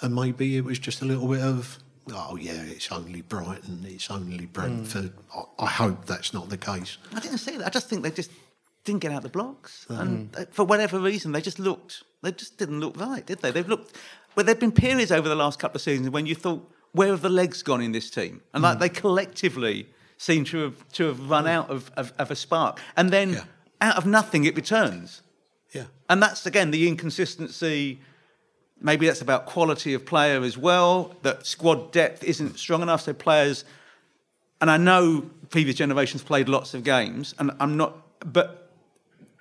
And 0.00 0.16
maybe 0.16 0.56
it 0.56 0.64
was 0.64 0.80
just 0.80 1.00
a 1.00 1.04
little 1.04 1.28
bit 1.28 1.42
of, 1.42 1.78
oh, 2.12 2.34
yeah, 2.34 2.60
it's 2.60 2.90
only 2.90 3.22
Brighton, 3.22 3.84
it's 3.86 4.10
only 4.10 4.46
Brentford. 4.46 5.12
Hmm. 5.30 5.40
I, 5.60 5.64
I 5.64 5.68
hope 5.68 6.06
that's 6.06 6.34
not 6.34 6.48
the 6.48 6.58
case. 6.58 6.98
I 7.14 7.20
didn't 7.20 7.38
say 7.38 7.56
that. 7.56 7.66
I 7.68 7.70
just 7.70 7.88
think 7.88 8.02
they 8.02 8.10
just 8.10 8.32
didn't 8.84 9.00
get 9.00 9.12
out 9.12 9.22
the 9.22 9.28
blocks, 9.28 9.86
mm-hmm. 9.88 10.00
and 10.00 10.36
uh, 10.36 10.44
for 10.50 10.64
whatever 10.64 10.98
reason, 10.98 11.32
they 11.32 11.40
just 11.40 11.58
looked. 11.58 12.02
They 12.22 12.32
just 12.32 12.58
didn't 12.58 12.80
look 12.80 13.00
right, 13.00 13.24
did 13.24 13.38
they? 13.40 13.50
They've 13.50 13.68
looked. 13.68 13.96
Well, 14.34 14.44
there've 14.44 14.60
been 14.60 14.72
periods 14.72 15.12
over 15.12 15.28
the 15.28 15.34
last 15.34 15.58
couple 15.58 15.76
of 15.76 15.82
seasons 15.82 16.10
when 16.10 16.26
you 16.26 16.34
thought, 16.34 16.68
where 16.94 17.08
have 17.08 17.22
the 17.22 17.28
legs 17.28 17.62
gone 17.62 17.82
in 17.82 17.92
this 17.92 18.08
team? 18.08 18.40
And 18.54 18.62
like 18.62 18.76
hmm. 18.76 18.80
they 18.80 18.88
collectively 18.88 19.86
seem 20.16 20.44
to 20.44 20.58
have 20.58 20.88
to 20.92 21.06
have 21.06 21.28
run 21.28 21.46
out 21.46 21.68
of, 21.68 21.90
of, 21.96 22.12
of 22.18 22.30
a 22.30 22.36
spark, 22.36 22.80
and 22.96 23.10
then 23.10 23.32
Yeah. 23.32 23.44
out 23.80 23.96
of 23.96 24.06
nothing 24.06 24.44
it 24.44 24.56
returns. 24.56 25.20
Yeah. 25.72 25.86
And 26.08 26.22
that's 26.22 26.46
again 26.46 26.70
the 26.70 26.88
inconsistency. 26.88 28.00
Maybe 28.80 29.06
that's 29.06 29.20
about 29.20 29.46
quality 29.46 29.92
of 29.94 30.06
player 30.06 30.42
as 30.42 30.56
well. 30.56 31.16
That 31.22 31.46
squad 31.46 31.90
depth 31.90 32.22
isn't 32.22 32.58
strong 32.58 32.80
enough, 32.82 33.02
so 33.02 33.12
players. 33.12 33.64
And 34.60 34.70
I 34.70 34.76
know 34.76 35.30
previous 35.50 35.76
generations 35.76 36.22
played 36.22 36.48
lots 36.48 36.74
of 36.74 36.84
games, 36.84 37.34
and 37.38 37.50
I'm 37.58 37.76
not. 37.76 37.96
But 38.20 38.70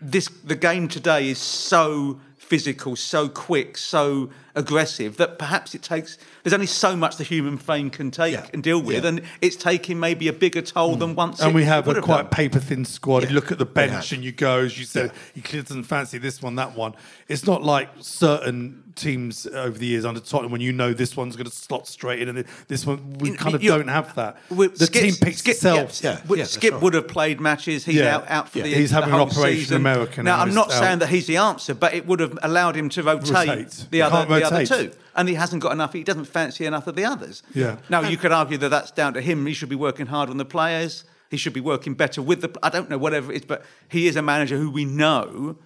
this 0.02 0.28
the 0.44 0.56
game 0.56 0.88
today 0.88 1.30
is 1.30 1.38
so 1.38 2.20
physical, 2.38 2.96
so 2.96 3.30
quick, 3.30 3.78
so 3.78 4.32
aggressive 4.56 5.18
that 5.18 5.40
perhaps 5.40 5.74
it 5.74 5.82
takes. 5.82 6.18
There's 6.44 6.54
only 6.54 6.68
so 6.68 6.96
much 6.96 7.18
the 7.18 7.24
human 7.24 7.58
frame 7.58 7.90
can 7.90 8.12
take 8.12 8.34
Yeah. 8.34 8.46
and 8.54 8.62
deal 8.62 8.82
with, 8.82 9.04
Yeah. 9.04 9.10
and 9.10 9.22
it's 9.42 9.56
taking 9.56 10.00
maybe 10.00 10.28
a 10.28 10.34
bigger 10.34 10.62
toll 10.62 10.96
than 10.96 11.14
mm. 11.14 11.16
once. 11.16 11.40
and 11.42 11.56
we 11.56 11.64
have 11.64 11.88
a 11.88 12.02
quite 12.02 12.32
paper 12.32 12.60
thin 12.60 12.86
squad. 12.86 13.24
You 13.24 13.30
look 13.36 13.52
at 13.52 13.58
the 13.58 13.66
bench 13.66 14.12
and 14.12 14.24
you 14.24 14.32
go, 14.32 14.60
as 14.60 14.78
you 14.78 14.86
said, 14.86 15.12
he 15.34 15.42
clearly 15.42 15.64
doesn't 15.68 15.84
fancy 15.84 16.18
this 16.18 16.42
one, 16.42 16.56
that 16.56 16.76
one. 16.76 16.94
It's 17.28 17.46
not 17.48 17.64
like 17.64 17.90
certain 18.00 18.84
teams 18.96 19.48
over 19.48 19.76
the 19.76 19.88
years 19.88 20.06
under 20.06 20.20
Tottenham 20.20 20.52
when 20.52 20.62
you 20.62 20.72
know 20.72 20.94
this 20.94 21.18
one's 21.18 21.36
going 21.36 21.50
to 21.50 21.52
slot 21.56 21.88
straight 21.88 22.22
in, 22.22 22.30
and 22.30 22.46
this 22.68 22.86
one 22.86 23.14
we 23.18 23.32
You- 23.32 23.36
kind 23.36 23.56
of 23.56 23.62
don't 23.64 23.88
have 23.88 24.14
that. 24.16 24.38
The 24.50 24.56
Skipp- 24.70 24.92
team 24.92 25.16
picks 25.16 25.42
Skipp, 25.42 25.50
itself. 25.52 26.00
Yeah, 26.04 26.20
Yeah, 26.30 26.36
yeah, 26.36 26.44
Skipp 26.44 26.72
right. 26.74 26.82
would 26.82 26.94
have 26.94 27.08
played 27.08 27.42
matches. 27.42 27.86
He's 27.86 27.96
Yeah. 27.96 28.18
out, 28.18 28.26
out 28.30 28.50
for 28.50 28.60
Yeah. 28.60 28.66
the 28.66 28.70
He's 28.76 28.90
the 28.92 28.96
having 28.98 29.14
an 29.16 29.20
operation 29.22 29.60
season. 29.62 29.78
America 29.78 30.22
Now, 30.22 30.40
I'm 30.40 30.54
not 30.54 30.72
out. 30.72 30.80
saying 30.80 31.00
that 31.00 31.10
he's 31.10 31.26
the 31.26 31.38
answer, 31.38 31.74
but 31.74 31.96
it 31.96 32.06
would 32.06 32.20
have 32.20 32.38
allowed 32.44 32.76
him 32.76 32.90
to 32.90 33.02
rotate, 33.02 33.30
Rotate. 33.32 33.86
the 33.90 33.98
You 33.98 34.04
other 34.04 34.28
the 34.50 34.56
other 34.56 34.60
rotate. 34.60 34.92
two, 34.94 34.98
and 35.16 35.28
he 35.30 35.36
hasn't 35.36 35.62
got 35.62 35.72
enough. 35.72 35.94
He 35.94 36.04
doesn't 36.04 36.26
fancy 36.26 36.66
enough 36.66 36.88
of 36.88 36.96
the 36.96 37.06
others. 37.06 37.44
Yeah. 37.54 37.78
Now 37.90 38.02
you 38.02 38.18
could 38.18 38.32
argue 38.32 38.58
that 38.60 38.70
that's 38.70 38.92
down 38.92 39.14
to 39.16 39.22
him. 39.22 39.46
He 39.46 39.54
should 39.54 39.70
be 39.70 39.76
working 39.76 40.08
hard 40.08 40.30
on 40.30 40.38
the 40.38 40.46
players. 40.46 41.04
He 41.30 41.38
should 41.38 41.54
be 41.54 41.62
working 41.62 41.94
better 41.96 42.22
with 42.22 42.42
the. 42.42 42.50
I 42.62 42.70
don't 42.70 42.90
know 42.90 42.98
whatever 42.98 43.32
it 43.32 43.38
is, 43.38 43.46
but 43.46 43.64
he 43.90 44.08
is 44.08 44.16
a 44.16 44.22
manager 44.22 44.58
who 44.58 44.70
we 44.70 44.86
know 44.86 45.58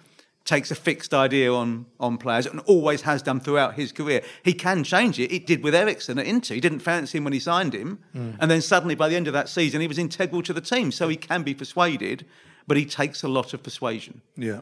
takes 0.44 0.70
a 0.70 0.74
fixed 0.74 1.12
idea 1.12 1.52
on 1.52 1.84
on 2.00 2.16
players 2.16 2.46
and 2.46 2.60
always 2.60 3.02
has 3.02 3.20
done 3.20 3.38
throughout 3.38 3.74
his 3.74 3.92
career. 3.92 4.22
He 4.42 4.54
can 4.54 4.82
change 4.82 5.18
it. 5.18 5.30
It 5.30 5.46
did 5.46 5.62
with 5.62 5.74
Eriksen 5.74 6.18
at 6.18 6.26
Inter. 6.26 6.54
He 6.54 6.60
didn't 6.60 6.78
fancy 6.80 7.18
him 7.18 7.24
when 7.24 7.34
he 7.34 7.40
signed 7.40 7.74
him, 7.74 7.98
Mm. 8.16 8.36
and 8.40 8.50
then 8.50 8.62
suddenly 8.62 8.94
by 8.94 9.08
the 9.10 9.16
end 9.16 9.26
of 9.26 9.34
that 9.34 9.50
season, 9.50 9.82
he 9.82 9.88
was 9.88 9.98
integral 9.98 10.42
to 10.44 10.54
the 10.54 10.62
team. 10.62 10.90
So 10.90 11.08
he 11.08 11.16
can 11.16 11.42
be 11.42 11.52
persuaded, 11.52 12.24
but 12.66 12.78
he 12.78 12.86
takes 12.86 13.22
a 13.22 13.28
lot 13.28 13.52
of 13.52 13.62
persuasion. 13.62 14.22
Yeah. 14.36 14.60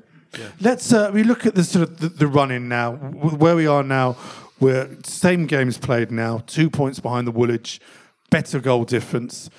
Let's 0.61 0.93
uh, 0.93 1.11
we 1.13 1.23
look 1.23 1.47
at 1.47 1.55
the 1.55 1.65
sort 1.65 1.89
of 1.89 1.99
the, 1.99 2.09
the 2.09 2.27
run 2.27 2.51
in 2.51 2.69
now. 2.69 2.93
W- 2.97 3.37
Where 3.37 3.57
we 3.57 3.67
are 3.67 3.83
now, 3.83 4.17
we're 4.61 4.89
same 5.05 5.47
games 5.47 5.79
played 5.79 6.11
now, 6.11 6.43
two 6.47 6.69
points 6.71 7.01
behind 7.01 7.27
the 7.27 7.31
Woolwich, 7.33 7.81
better 8.31 8.61
goal 8.61 8.85
difference. 8.85 9.51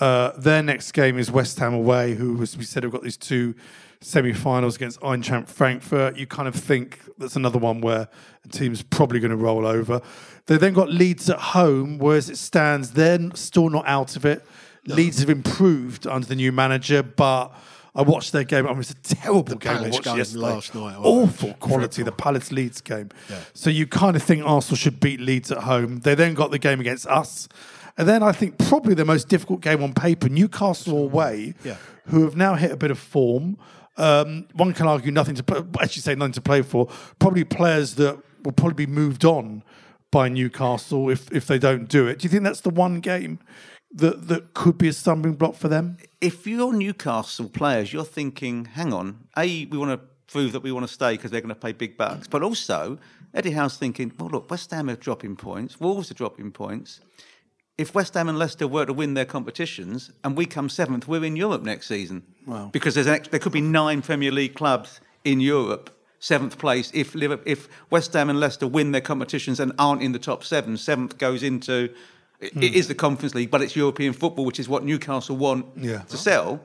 Uh, 0.00 0.32
their 0.38 0.62
next 0.62 0.92
game 0.92 1.18
is 1.18 1.30
West 1.30 1.58
Ham 1.58 1.72
away, 1.72 2.14
who, 2.14 2.42
as 2.42 2.56
we 2.56 2.64
said, 2.64 2.82
have 2.82 2.92
got 2.92 3.02
these 3.02 3.16
two 3.16 3.54
semi-finals 4.02 4.76
against 4.76 5.00
Eintracht 5.00 5.48
Frankfurt. 5.48 6.16
You 6.18 6.26
kind 6.26 6.46
of 6.46 6.54
think 6.54 7.00
that's 7.16 7.34
another 7.36 7.58
one 7.58 7.80
where 7.80 8.08
the 8.42 8.50
team's 8.50 8.82
probably 8.82 9.20
going 9.20 9.30
to 9.30 9.36
roll 9.38 9.66
over. 9.66 10.02
They 10.46 10.58
then 10.58 10.74
got 10.74 10.90
Leeds 10.90 11.30
at 11.30 11.38
home, 11.38 11.96
whereas 11.98 12.28
it 12.28 12.36
stands, 12.36 12.90
they're 12.90 13.30
still 13.34 13.70
not 13.70 13.86
out 13.88 14.16
of 14.16 14.26
it. 14.26 14.44
Leeds 14.86 15.20
have 15.20 15.30
improved 15.30 16.06
under 16.06 16.26
the 16.26 16.36
new 16.36 16.52
manager, 16.52 17.02
but 17.02 17.56
I 17.96 18.02
watched 18.02 18.32
their 18.32 18.44
game. 18.44 18.66
I 18.66 18.70
mean, 18.70 18.80
it's 18.80 18.90
a 18.90 18.94
terrible 18.94 19.56
game 19.56 19.72
I 19.72 19.76
Palace 19.76 19.92
watched 19.94 20.04
game 20.04 20.16
yesterday. 20.18 20.40
last 20.42 20.74
night, 20.74 20.96
Awful 20.98 21.54
quality, 21.54 22.02
the. 22.02 22.12
Palace 22.12 22.52
Leeds 22.52 22.80
game. 22.82 23.08
Yeah. 23.30 23.38
So 23.54 23.70
you 23.70 23.86
kind 23.86 24.14
of 24.16 24.22
think 24.22 24.44
Arsenal 24.44 24.76
should 24.76 25.00
beat 25.00 25.20
Leeds 25.20 25.50
at 25.50 25.58
home. 25.64 26.00
They 26.00 26.14
then 26.14 26.34
got 26.34 26.50
the 26.50 26.58
game 26.58 26.78
against 26.80 27.06
us. 27.06 27.48
And 27.98 28.06
then 28.06 28.22
I 28.22 28.32
think 28.32 28.58
probably 28.58 28.92
the 28.94 29.06
most 29.06 29.28
difficult 29.28 29.62
game 29.62 29.82
on 29.82 29.94
paper, 29.94 30.28
Newcastle 30.28 30.98
away, 30.98 31.54
Yeah. 31.64 31.76
who 32.08 32.24
have 32.24 32.36
now 32.36 32.54
hit 32.54 32.70
a 32.70 32.76
bit 32.76 32.90
of 32.90 32.98
form. 32.98 33.56
Um, 33.96 34.46
one 34.52 34.74
can 34.74 34.86
argue 34.86 35.10
nothing 35.10 35.34
to 35.36 35.42
play, 35.42 35.62
actually 35.80 36.02
say 36.02 36.14
nothing 36.14 36.32
to 36.32 36.42
play 36.42 36.60
for. 36.60 36.88
Probably 37.18 37.44
players 37.44 37.94
that 37.94 38.18
will 38.44 38.52
probably 38.52 38.84
be 38.84 38.92
moved 38.92 39.24
on 39.24 39.62
by 40.10 40.28
Newcastle 40.28 41.08
if 41.08 41.32
if 41.32 41.46
they 41.46 41.58
don't 41.58 41.88
do 41.88 42.06
it. 42.06 42.18
Do 42.18 42.24
you 42.24 42.28
think 42.30 42.44
that's 42.44 42.60
the 42.60 42.68
one 42.70 43.00
game 43.00 43.38
that 43.92 44.28
that 44.28 44.54
could 44.54 44.78
be 44.78 44.88
a 44.88 44.92
stumbling 44.92 45.34
block 45.34 45.54
for 45.54 45.68
them? 45.68 45.96
if 46.20 46.46
you're 46.46 46.72
Newcastle 46.72 47.48
players, 47.48 47.92
you're 47.92 48.04
thinking, 48.04 48.64
hang 48.64 48.92
on, 48.92 49.28
A, 49.36 49.66
we 49.66 49.78
want 49.78 49.92
to 49.92 50.06
prove 50.32 50.52
that 50.52 50.62
we 50.62 50.72
want 50.72 50.86
to 50.86 50.92
stay 50.92 51.12
because 51.12 51.30
they're 51.30 51.40
going 51.40 51.54
to 51.54 51.60
pay 51.60 51.72
big 51.72 51.96
bucks. 51.96 52.26
But 52.26 52.42
also, 52.42 52.98
Eddie 53.32 53.52
Howe's 53.52 53.76
thinking, 53.76 54.12
well, 54.18 54.28
look, 54.30 54.50
West 54.50 54.70
Ham 54.72 54.90
are 54.90 54.96
dropping 54.96 55.36
points, 55.36 55.78
Wolves 55.78 56.10
are 56.10 56.14
dropping 56.14 56.52
points. 56.52 57.00
If 57.78 57.94
West 57.94 58.14
Ham 58.14 58.28
and 58.28 58.38
Leicester 58.38 58.66
were 58.66 58.86
to 58.86 58.92
win 58.92 59.12
their 59.14 59.26
competitions 59.26 60.10
and 60.24 60.34
we 60.34 60.46
come 60.46 60.70
seventh, 60.70 61.06
we're 61.06 61.24
in 61.24 61.36
Europe 61.36 61.62
next 61.62 61.88
season. 61.88 62.22
Wow. 62.46 62.70
Because 62.72 62.94
there's 62.94 63.06
an 63.06 63.14
ex- 63.14 63.28
there 63.28 63.38
could 63.38 63.52
be 63.52 63.60
nine 63.60 64.00
Premier 64.00 64.32
League 64.32 64.54
clubs 64.54 64.98
in 65.24 65.40
Europe, 65.40 65.90
seventh 66.18 66.56
place. 66.56 66.90
If, 66.94 67.14
if 67.14 67.68
West 67.90 68.14
Ham 68.14 68.30
and 68.30 68.40
Leicester 68.40 68.66
win 68.66 68.92
their 68.92 69.02
competitions 69.02 69.60
and 69.60 69.72
aren't 69.78 70.02
in 70.02 70.12
the 70.12 70.18
top 70.18 70.42
seven, 70.42 70.78
seventh 70.78 71.18
goes 71.18 71.42
into. 71.42 71.90
It, 72.40 72.56
it 72.62 72.74
is 72.74 72.86
the 72.88 72.94
Conference 72.94 73.34
League, 73.34 73.50
but 73.50 73.62
it's 73.62 73.74
European 73.76 74.12
football, 74.12 74.44
which 74.44 74.60
is 74.60 74.68
what 74.68 74.84
Newcastle 74.84 75.36
want 75.36 75.66
Yeah. 75.76 76.00
to 76.02 76.16
sell. 76.16 76.60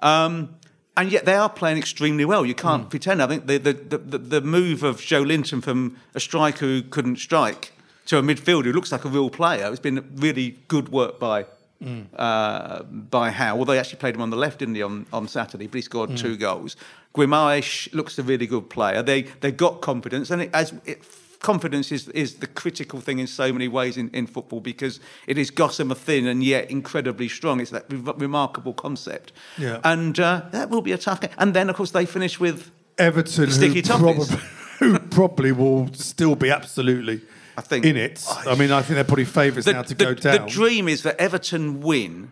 Um, 0.00 0.56
and 0.96 1.10
yet 1.10 1.24
they 1.24 1.34
are 1.34 1.48
playing 1.48 1.78
extremely 1.78 2.24
well. 2.24 2.44
You 2.44 2.52
Hmm. 2.54 2.60
can't 2.68 2.90
pretend. 2.90 3.22
I 3.22 3.26
think 3.26 3.46
the, 3.46 3.58
the, 3.58 3.72
the, 3.72 4.18
the, 4.18 4.40
move 4.40 4.82
of 4.82 5.00
Joelinton 5.00 5.62
from 5.62 5.96
a 6.14 6.20
striker 6.20 6.66
who 6.66 6.82
couldn't 6.82 7.16
strike 7.18 7.72
to 8.06 8.18
a 8.18 8.22
midfielder 8.22 8.66
who 8.66 8.72
looks 8.72 8.92
like 8.92 9.04
a 9.04 9.08
real 9.08 9.30
player, 9.30 9.70
it's 9.70 9.80
been 9.80 10.04
really 10.16 10.58
good 10.68 10.90
work 10.90 11.18
by 11.18 11.46
Hmm. 11.82 12.02
uh, 12.16 12.82
by 12.84 13.30
Howe. 13.30 13.58
Although 13.58 13.72
he 13.72 13.78
actually 13.80 13.98
played 13.98 14.14
him 14.14 14.22
on 14.22 14.30
the 14.30 14.36
left, 14.36 14.60
didn't 14.60 14.76
he, 14.76 14.82
on, 14.82 15.06
on 15.12 15.26
Saturday? 15.26 15.66
But 15.66 15.74
he 15.76 15.82
scored 15.82 16.10
Hmm. 16.10 16.16
two 16.16 16.36
goals. 16.36 16.76
Guimaraes 17.14 17.92
looks 17.92 18.18
a 18.18 18.22
really 18.22 18.46
good 18.46 18.70
player. 18.70 19.02
They 19.02 19.22
they 19.40 19.50
got 19.52 19.80
confidence, 19.80 20.30
and 20.30 20.42
it, 20.42 20.50
as 20.52 20.72
it, 20.84 21.02
confidence 21.44 21.92
is 21.92 22.08
is 22.08 22.36
the 22.36 22.46
critical 22.46 23.00
thing 23.00 23.18
in 23.18 23.26
so 23.26 23.52
many 23.52 23.68
ways 23.68 23.98
in, 23.98 24.08
in 24.10 24.26
football 24.26 24.60
because 24.60 24.98
it 25.26 25.36
is 25.36 25.50
gossamer 25.50 25.94
thin 25.94 26.26
and 26.26 26.42
yet 26.42 26.70
incredibly 26.70 27.28
strong. 27.28 27.60
It's 27.60 27.70
that 27.70 27.84
re- 27.90 28.14
remarkable 28.16 28.72
concept. 28.72 29.32
Yeah. 29.58 29.78
And 29.84 30.18
uh, 30.18 30.42
that 30.52 30.70
will 30.70 30.80
be 30.80 30.92
a 30.92 30.98
tough 30.98 31.20
game. 31.20 31.30
And 31.36 31.52
then, 31.52 31.68
of 31.68 31.76
course, 31.76 31.90
they 31.90 32.06
finish 32.06 32.40
with 32.40 32.70
Everton, 32.96 33.50
Sticky 33.50 33.74
who 33.74 33.82
toffees. 33.82 34.00
probably, 34.00 34.38
who 34.78 34.98
probably 34.98 35.52
will 35.52 35.92
still 35.92 36.34
be 36.34 36.50
absolutely 36.50 37.20
I 37.58 37.60
think- 37.60 37.84
in 37.84 37.98
it. 37.98 38.24
I 38.46 38.54
mean, 38.54 38.72
I 38.72 38.80
think 38.80 38.94
they're 38.94 39.04
probably 39.04 39.26
favourites 39.26 39.66
now 39.66 39.82
to 39.82 39.94
go 39.94 40.14
down. 40.14 40.46
The 40.46 40.50
dream 40.50 40.88
is 40.88 41.02
that 41.02 41.20
Everton 41.20 41.82
win 41.82 42.30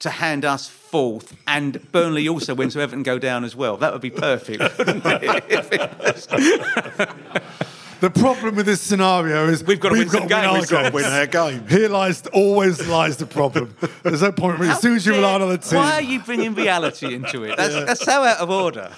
to 0.00 0.10
hand 0.10 0.44
us 0.44 0.68
fourth, 0.68 1.34
and 1.46 1.90
Burnley 1.90 2.28
also 2.28 2.54
win, 2.54 2.70
so 2.70 2.80
Everton 2.80 3.04
go 3.04 3.18
down 3.18 3.42
as 3.42 3.56
well. 3.56 3.78
That 3.78 3.92
would 3.92 4.02
be 4.02 4.10
perfect. 4.10 4.60
wouldn't 8.04 8.16
it? 8.16 8.20
If 8.20 8.24
it 8.24 8.24
was- 8.24 8.24
The 8.24 8.28
problem 8.34 8.56
with 8.56 8.66
this 8.66 8.80
scenario 8.80 9.48
is 9.48 9.64
We've 9.64 9.80
got 9.80 9.90
to 9.90 9.98
win 9.98 10.08
some 10.08 10.26
got 10.26 10.42
games. 10.42 10.46
our 10.46 10.60
We've 10.60 10.68
got 10.70 10.82
to 10.88 10.94
win 10.94 11.04
our 11.04 11.26
game. 11.26 11.66
Here 11.68 11.88
lies 11.88 12.26
always 12.32 12.86
lies 12.86 13.16
the 13.16 13.26
problem. 13.26 13.74
There's 14.02 14.22
no 14.22 14.32
point 14.32 14.58
really. 14.58 14.72
As 14.72 14.80
soon 14.80 14.96
as 14.96 15.06
you 15.06 15.12
How 15.12 15.18
rely 15.20 15.34
on 15.34 15.40
dare- 15.40 15.48
the 15.50 15.58
team, 15.58 15.78
Why 15.78 15.92
are 15.94 16.02
you 16.02 16.20
bringing 16.20 16.54
reality 16.54 17.14
into 17.14 17.44
it? 17.44 17.56
That's, 17.56 17.74
that's 17.74 18.04
so 18.04 18.22
out 18.24 18.38
of 18.38 18.50
order. 18.50 18.90